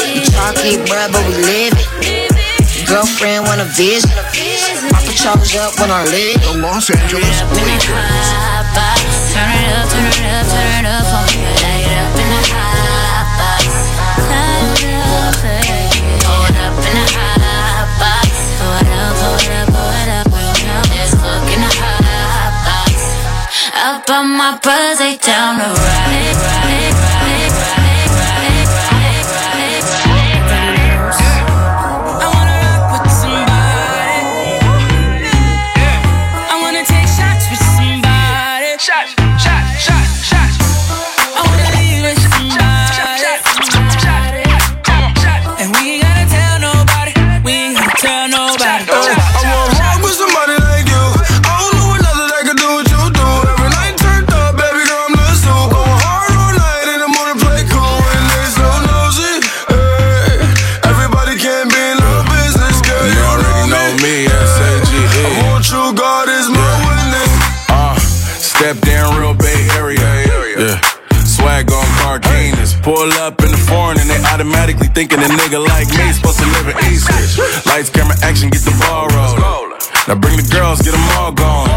[0.05, 2.86] You talk it, bruh, but we live it.
[2.86, 4.05] Girlfriend wanna visit.
[4.93, 6.38] My patrols up when I live.
[6.45, 9.11] The Los Angeles Bleachers.
[9.41, 11.41] Turn it up, turn it up, turn it up for me.
[11.41, 13.65] Light it up in the hot box.
[14.29, 16.13] Light it up, baby.
[16.21, 18.29] Pour it up in the hot box.
[18.61, 20.85] Pour it up, pour it up, pour it up, pour it up.
[21.41, 22.93] In the hot box.
[23.81, 27.20] Up on my pussy down the right, right, right,
[74.93, 77.07] thinking a nigga like me supposed to live in East
[77.65, 79.71] Lights, camera, action, get the ball rolling.
[80.07, 81.69] Now bring the girls, get them all gone.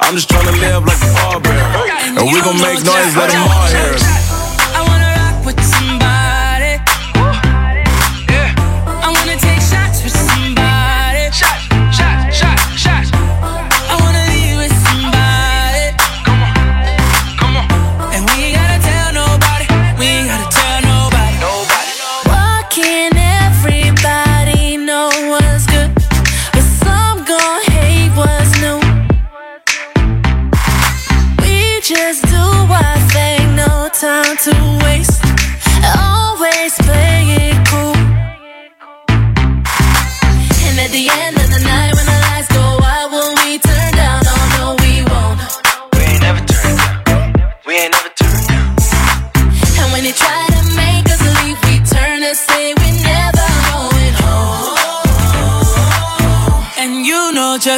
[0.00, 2.18] I'm just trying to live like a pallbearer.
[2.18, 4.04] And we gon' make noise, let them all hear us.
[4.74, 5.99] I wanna rock with somebody.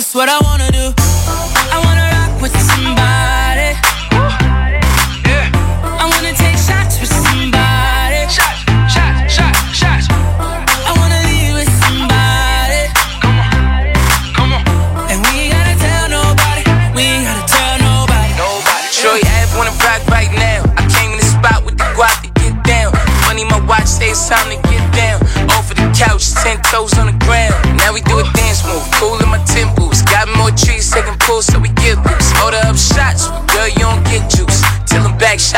[0.02, 0.51] That's what I want.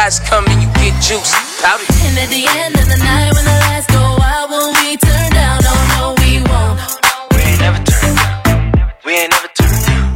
[0.04, 1.32] Shots come and you get juice.
[1.64, 1.88] Out it.
[2.04, 5.30] And at the end of the night, when the lights go out, will we turn
[5.32, 5.60] down?
[5.64, 6.78] Oh no, we won't.
[7.32, 8.92] We ain't never turned down.
[9.04, 10.12] We ain't never turned down.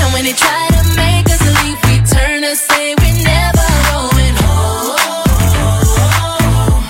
[0.00, 4.36] And when they try to make us leave, we turn and say we're never going
[4.46, 4.96] home.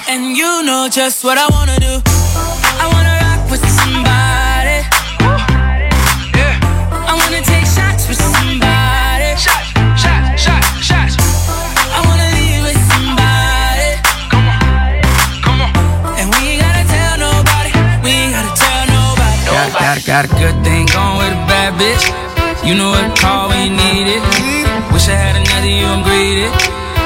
[0.08, 1.55] And you know just what I wanna
[20.16, 22.00] Got, a good thing going with a bad bitch.
[22.64, 24.24] You know what call when you need it.
[24.88, 26.48] Wish I had another you, I'm greedy.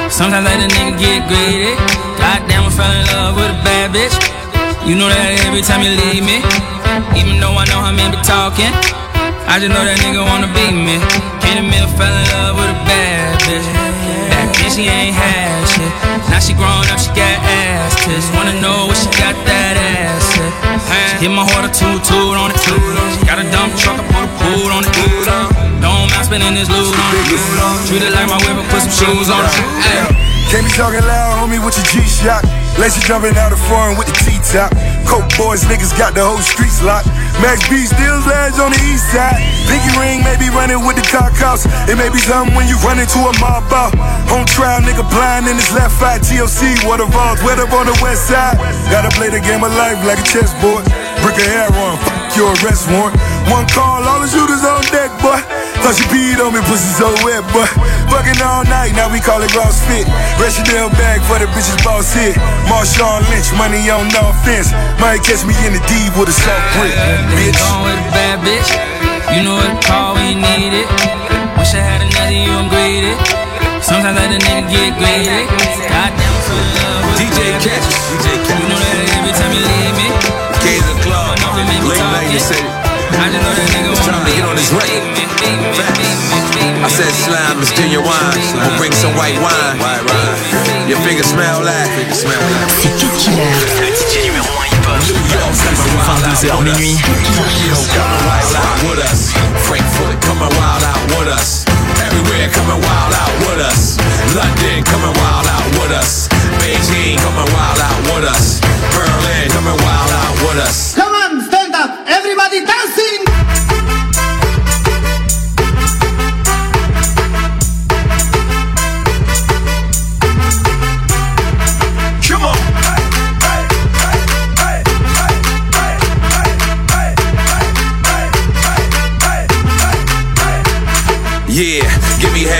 [0.07, 1.75] Sometimes I let a nigga get greedy.
[2.15, 4.15] Goddamn, I fell in love with a bad bitch.
[4.87, 6.39] You know that every time you leave me.
[7.19, 8.71] Even though I know how men be talking.
[9.43, 10.95] I just know that nigga wanna be me.
[11.43, 13.67] Can't admit I fell in love with a bad bitch.
[14.31, 15.40] Back then she ain't had.
[16.29, 18.27] Now she grown up, she got ass tits.
[18.33, 21.19] Wanna know what she got that ass at.
[21.19, 22.59] She hit my heart a toot toot on it.
[22.63, 24.93] She got a dump truck, I put a boot on it.
[25.83, 27.87] Don't mind spending this loot on it.
[27.87, 29.53] Treat it like my whip and put some shoes on it.
[29.85, 30.30] Ay.
[30.51, 32.43] Can't be talking loud, homie, with your G-Shock.
[32.75, 34.75] Lacy jumping out the foreign with the T-top.
[35.07, 37.07] Coke boys, niggas got the whole streets locked.
[37.39, 39.39] Max B still lads on the east side.
[39.71, 41.63] Pinky ring may be running with the cock house.
[41.87, 43.95] It may be something when you run into a mob out.
[44.27, 46.19] On trial, nigga blind in his left eye.
[46.19, 48.59] TLC, water vault, wet up on the west side.
[48.91, 50.83] Gotta play the game of life like a chessboard.
[51.23, 53.15] Brick a hair on, fuck your arrest warrant.
[53.47, 55.39] One call, all the shooters on deck, boy.
[55.81, 57.65] Thought she peed on me, pussy so wet, boy.
[58.05, 60.05] Fucking all night, now we call it CrossFit.
[60.37, 62.37] Rationale bag for the bitches boss hit.
[62.69, 64.69] Marshawn Lynch, money on no offense.
[65.01, 66.93] Might catch me in the D with a soft grip,
[67.33, 67.57] bitch.
[67.57, 68.69] Gone with a bad bitch.
[69.33, 70.87] You know what call we you need it.
[71.57, 73.17] Wish I had another you, I'm greedy.
[73.81, 75.49] Sometimes let a nigga get greedy.
[75.89, 77.89] Goddamn, in love DJ Catch.
[78.21, 78.59] DJ Catch.
[78.61, 80.07] You know that every time you leave me.
[80.61, 82.80] Gator Club, know how men be late night, you said I
[83.11, 85.21] just know that nigga It's time to get on this me,
[86.81, 88.05] I said slime is genuine.
[88.05, 89.77] We'll bring some white wine.
[90.89, 91.89] Your fingers smell like.
[92.13, 93.53] C'est Cut Killer.
[93.81, 95.01] Le DJ numéro 1 hip-hop.
[96.41, 96.97] 22h minuit.
[97.37, 99.33] Tokyo coming wild out with us.
[99.65, 101.65] Frankfurt coming wild out with us.
[102.05, 103.97] Everywhere coming wild out with us.
[104.33, 106.29] London coming wild out with us.
[106.59, 108.61] Beijing coming wild out with us.
[108.93, 110.90] Berlin coming wild out with us.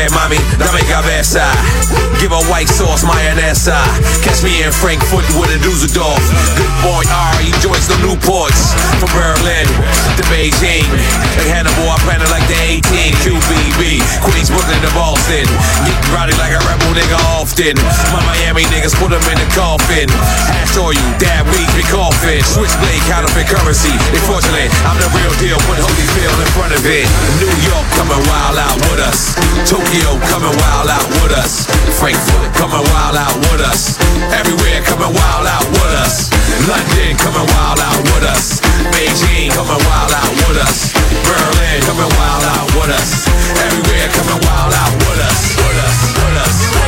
[0.08, 0.21] problema.
[0.32, 1.44] Mommy, dame cabeza.
[2.20, 3.68] Give a white sauce, mayonnaise.
[4.22, 6.22] Catch me in Frankfurt with a Dusseldorf.
[6.56, 8.72] Good boy R, he joins the Newports.
[9.02, 9.68] From Berlin
[10.16, 10.86] to Beijing.
[11.36, 13.18] Like Hannibal, I plan it like the 18.
[13.26, 15.44] QBB, Queens, Brooklyn to Boston.
[15.84, 17.76] Get rowdy like a rebel nigga often.
[18.14, 20.08] My Miami niggas put them in the coffin.
[20.54, 22.46] Hash oil, dab weeds, be coughing.
[22.46, 23.92] Switchblade, counterfeit currency.
[24.14, 25.58] Unfortunately, I'm the real deal.
[25.66, 27.10] Put Holyfield in front of it.
[27.42, 29.34] New York coming wild out with us.
[29.66, 31.66] Tokyo coming wild out with us.
[31.98, 33.98] Frankfurt coming wild out with us.
[34.34, 36.30] Everywhere coming wild out with us.
[36.68, 38.62] London coming wild out with us.
[38.94, 40.94] Beijing coming wild out with us.
[41.26, 43.10] Berlin coming wild out with us.
[43.66, 45.40] Everywhere coming wild out with us.
[45.58, 46.81] With us, with us,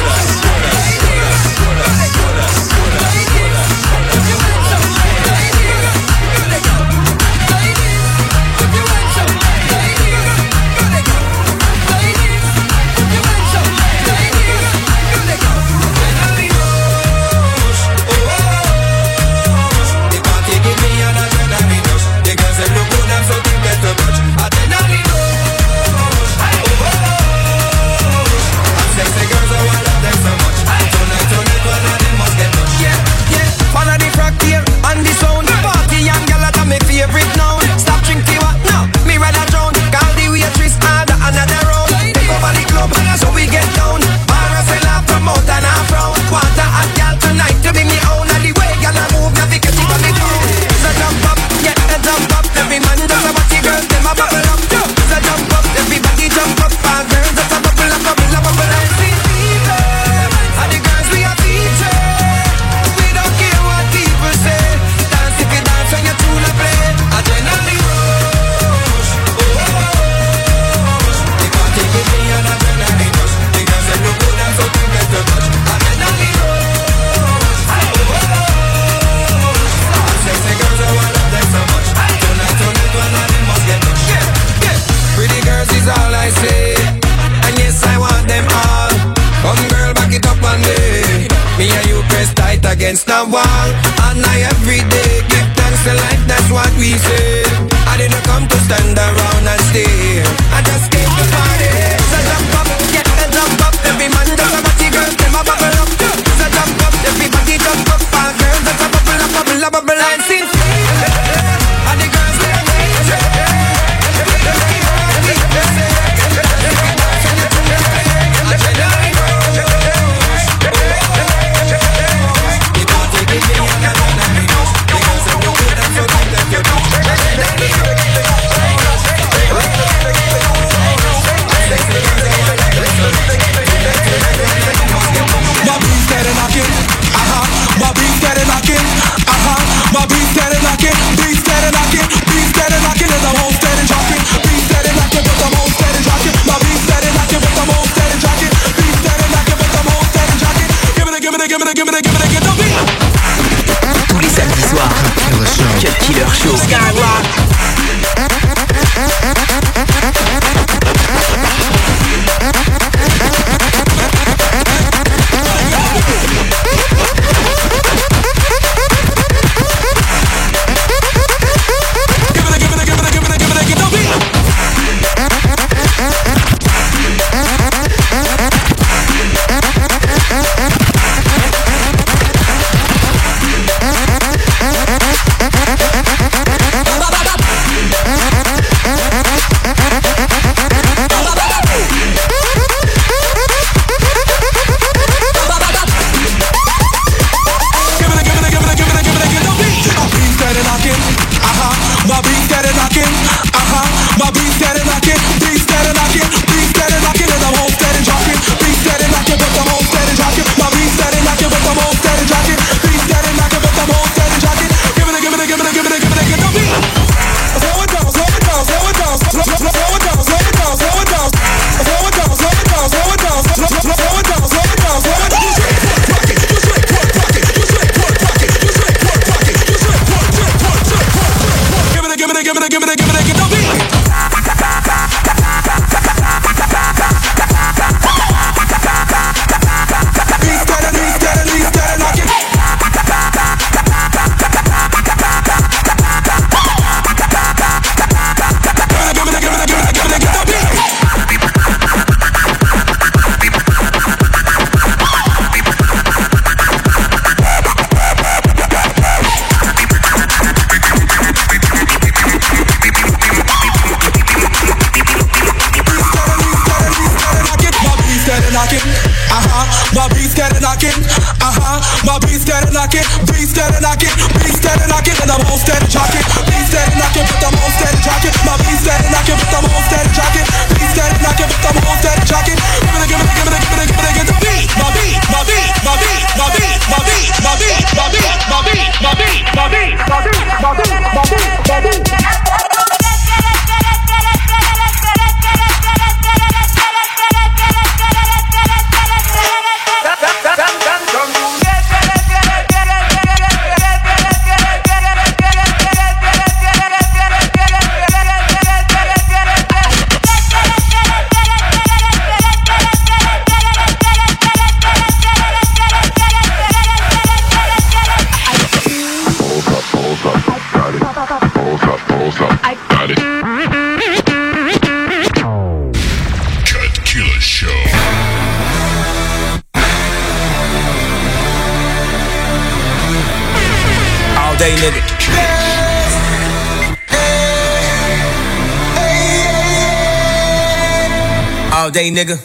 [341.93, 342.41] day, nigga?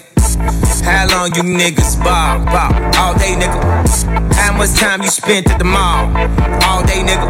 [0.85, 2.73] How long you niggas bob, bob?
[3.01, 3.57] All day, nigga.
[4.35, 6.05] How much time you spent at the mall?
[6.69, 7.25] All day, nigga.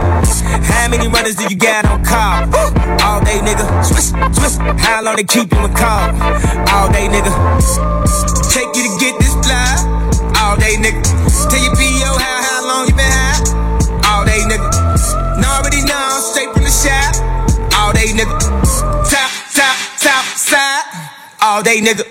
[0.67, 2.43] How many runners do you got on call?
[3.07, 3.63] All day, nigga.
[3.87, 4.59] Swiss, Swiss.
[4.83, 6.11] How long they keep you in call?
[6.75, 7.31] All day, nigga.
[8.51, 9.79] Take you to get this fly?
[10.43, 10.99] All day, nigga.
[11.47, 12.19] Tell your P.O.
[12.19, 14.11] how, how long you been high?
[14.11, 14.67] All day, nigga.
[15.39, 17.15] Now already know I'm straight from the shop.
[17.79, 18.35] All day, nigga.
[19.07, 20.83] Top, top, top, side.
[21.41, 22.08] All day, nigga.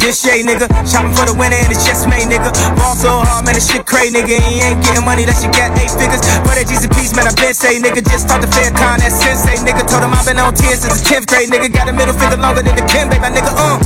[0.00, 0.70] This Shay, nigga.
[0.86, 2.50] Shopping for the winner and it's just made, nigga.
[2.78, 4.38] Ball so hard, man, this shit crazy, nigga.
[4.38, 6.22] He ain't getting money, that shit got eight figures.
[6.46, 8.00] But that G's a piece, man, I been say, nigga.
[8.06, 9.84] Just talked to Fair Con, that sensei, nigga.
[9.84, 11.68] Told him I've been on 10 since the 10th grade, nigga.
[11.68, 13.50] Got a middle finger longer than the Kim, baby, my nigga.
[13.50, 13.76] Uh,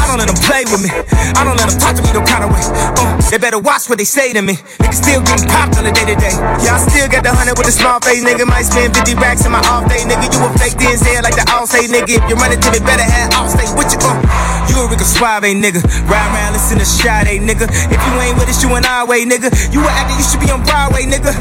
[0.00, 0.90] I don't let play with me.
[1.34, 2.62] I don't let them talk to me no kind of way.
[2.96, 4.54] Uh, they better watch what they say to me.
[4.78, 6.34] Nigga still getting popped on the day to day.
[6.62, 8.46] Yeah, I still got the hundred with a small face, nigga.
[8.46, 10.30] Might spend 50 racks in my off day, nigga.
[10.30, 12.16] You a fake DNZ like the all say, nigga.
[12.16, 14.00] If you run into me, better have all stay with you.
[14.00, 15.82] Uh, you a Rico Suave, nigga.
[16.08, 17.66] Ride around, listen to shot, nigga.
[17.90, 19.50] If you ain't with us, you an our way, nigga.
[19.72, 21.32] You a actor, you should be on Broadway, nigga.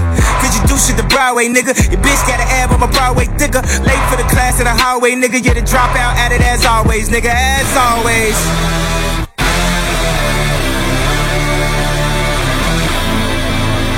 [0.42, 1.74] Cause you do shit the Broadway, nigga.
[1.92, 3.62] Your bitch got an ab on my Broadway thicker.
[3.84, 5.40] Late for the class in the highway, nigga.
[5.44, 7.32] Yeah, the dropout at it as always, nigga.
[7.32, 8.36] As always.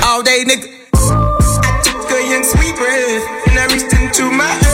[0.04, 0.78] All day, nigga.
[0.94, 4.67] I took a young sweet breath and I reached into my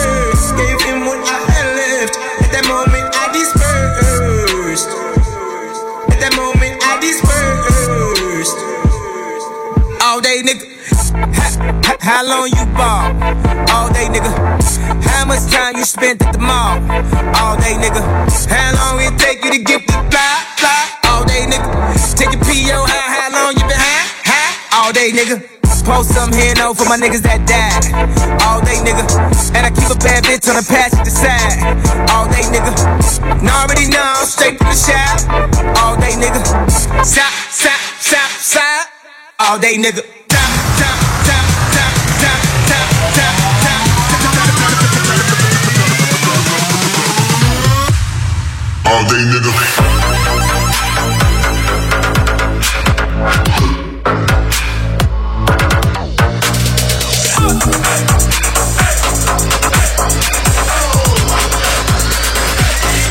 [10.35, 10.67] day, nigga.
[11.31, 13.07] How, how, long you ball?
[13.71, 14.33] All day, nigga.
[15.07, 16.81] How much time you spent at the mall?
[17.39, 18.03] All day, nigga.
[18.51, 20.91] How long it take you to get the fly, fly?
[21.11, 21.71] All day, nigga.
[22.19, 24.83] Take your PO high, how long you been high, high?
[24.83, 25.39] All day, nigga.
[25.85, 27.93] Post some here, no, for my niggas that died.
[28.43, 29.05] All day, nigga.
[29.55, 31.61] And I keep a bad bitch on the passenger side.
[32.11, 32.73] All day, nigga.
[33.39, 35.29] And already know, I'm straight from the shop.
[35.85, 36.41] All day, nigga.
[37.05, 38.89] Stop, stop, stop, stop.
[39.39, 40.24] All day, nigga.
[48.95, 49.51] All day, nigga.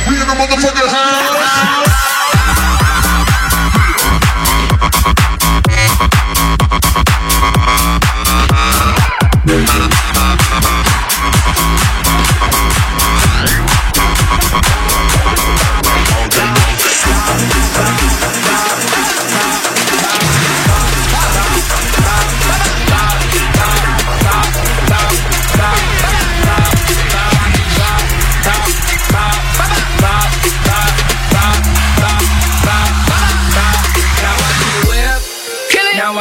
[0.08, 1.23] We in the motherfucking house.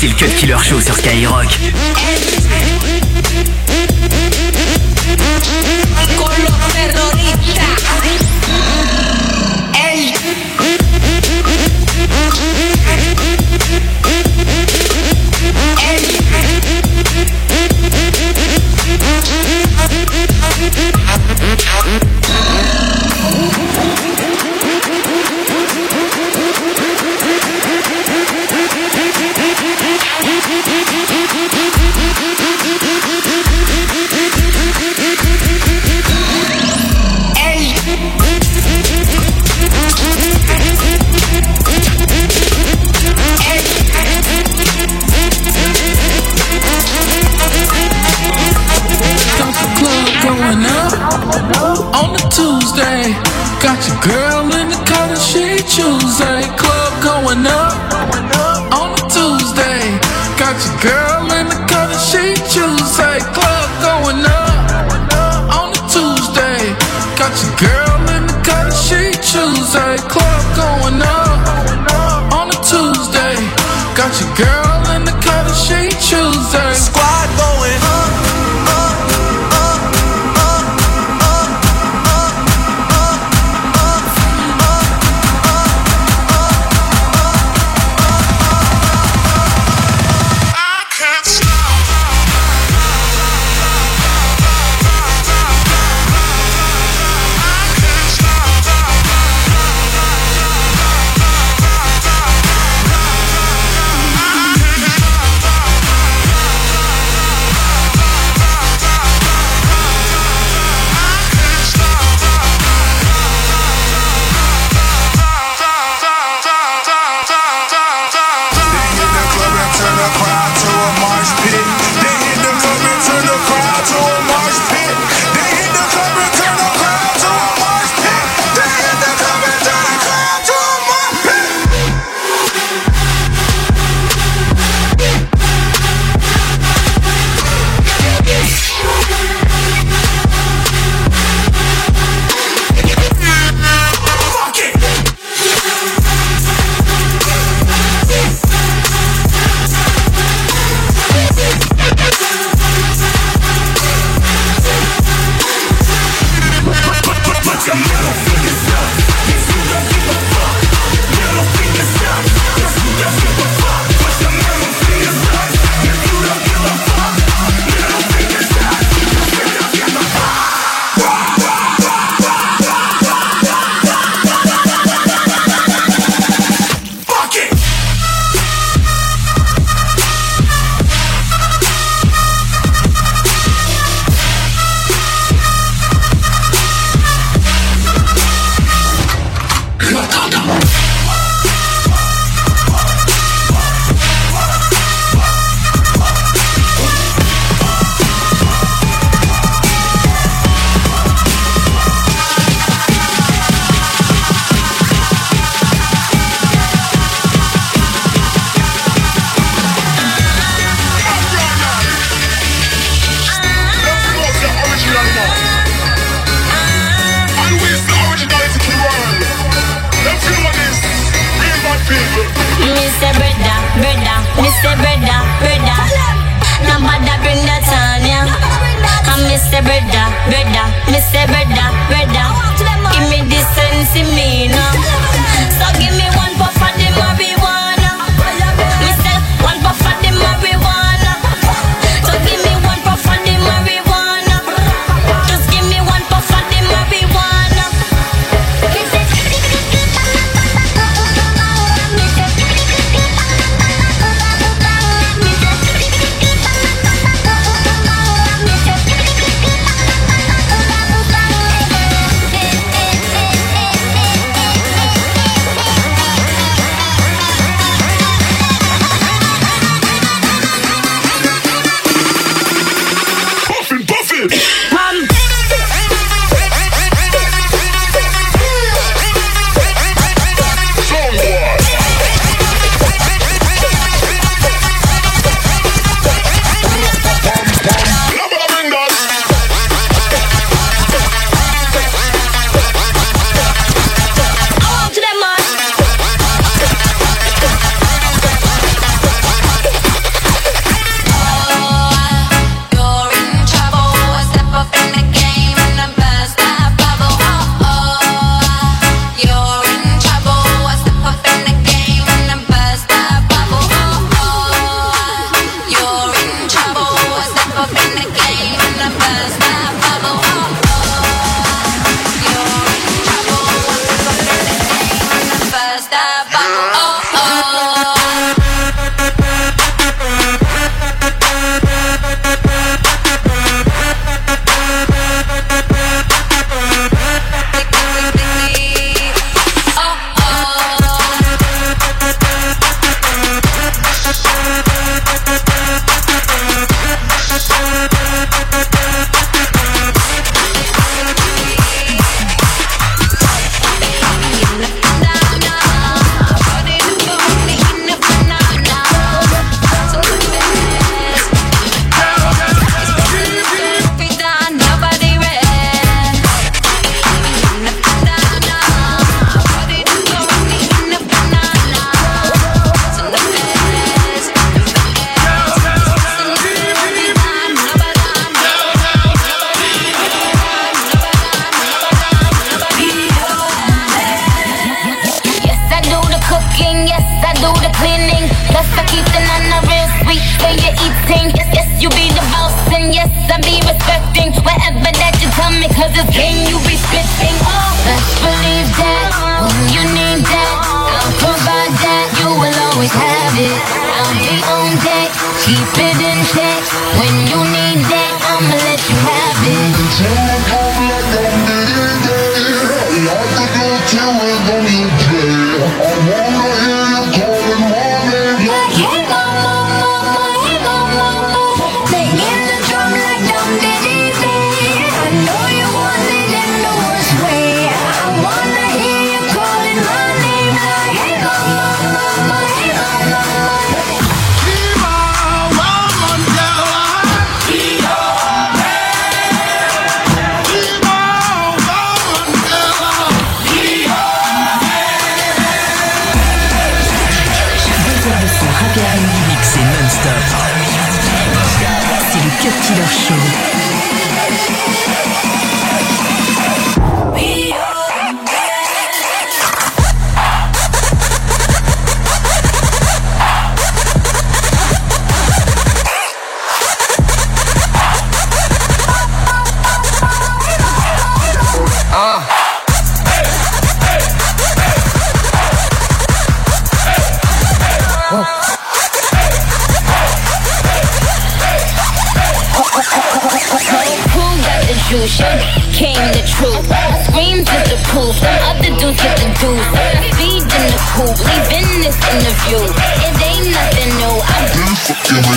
[0.00, 1.69] C'est le Cut Killer Show sur Skyrock.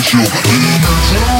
[0.04, 1.33] Fucking with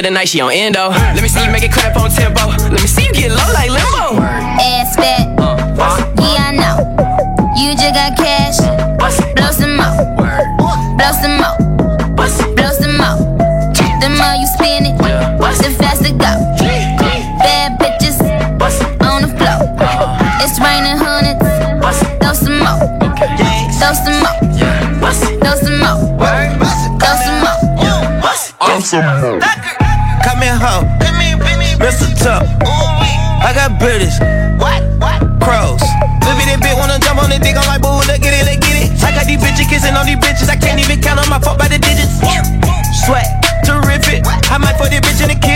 [0.00, 0.88] of the night, she on endo.
[0.88, 2.48] Let me see you make it clap on tempo.
[2.48, 4.22] Let me see you get low like limbo.
[4.24, 5.56] Ass fat, uh,
[6.16, 6.76] yeah I know.
[7.56, 8.56] You just got cash,
[8.96, 9.92] blow some more,
[10.96, 11.56] blow some more,
[12.16, 13.18] blow some more.
[14.00, 16.32] The more you spin it, the faster go.
[17.44, 18.18] Bad bitches
[19.04, 19.60] on the floor.
[20.40, 21.44] It's raining hundreds,
[22.20, 22.80] throw some more,
[23.76, 24.36] throw some more,
[25.40, 26.39] throw some more.
[33.80, 34.20] British.
[34.60, 34.84] What?
[35.00, 35.24] What?
[35.40, 35.80] Crows.
[36.28, 37.56] Look in that bitch wanna jump on the dick.
[37.56, 38.92] I'm like, boo, look at it, look at it.
[39.00, 40.52] I got these bitches kissing on these bitches.
[40.52, 42.20] I can't even count on my fuck by the digits.
[43.08, 43.24] Sweat,
[43.64, 44.20] terrific.
[44.52, 45.49] I might fuck this bitch in the kitchen.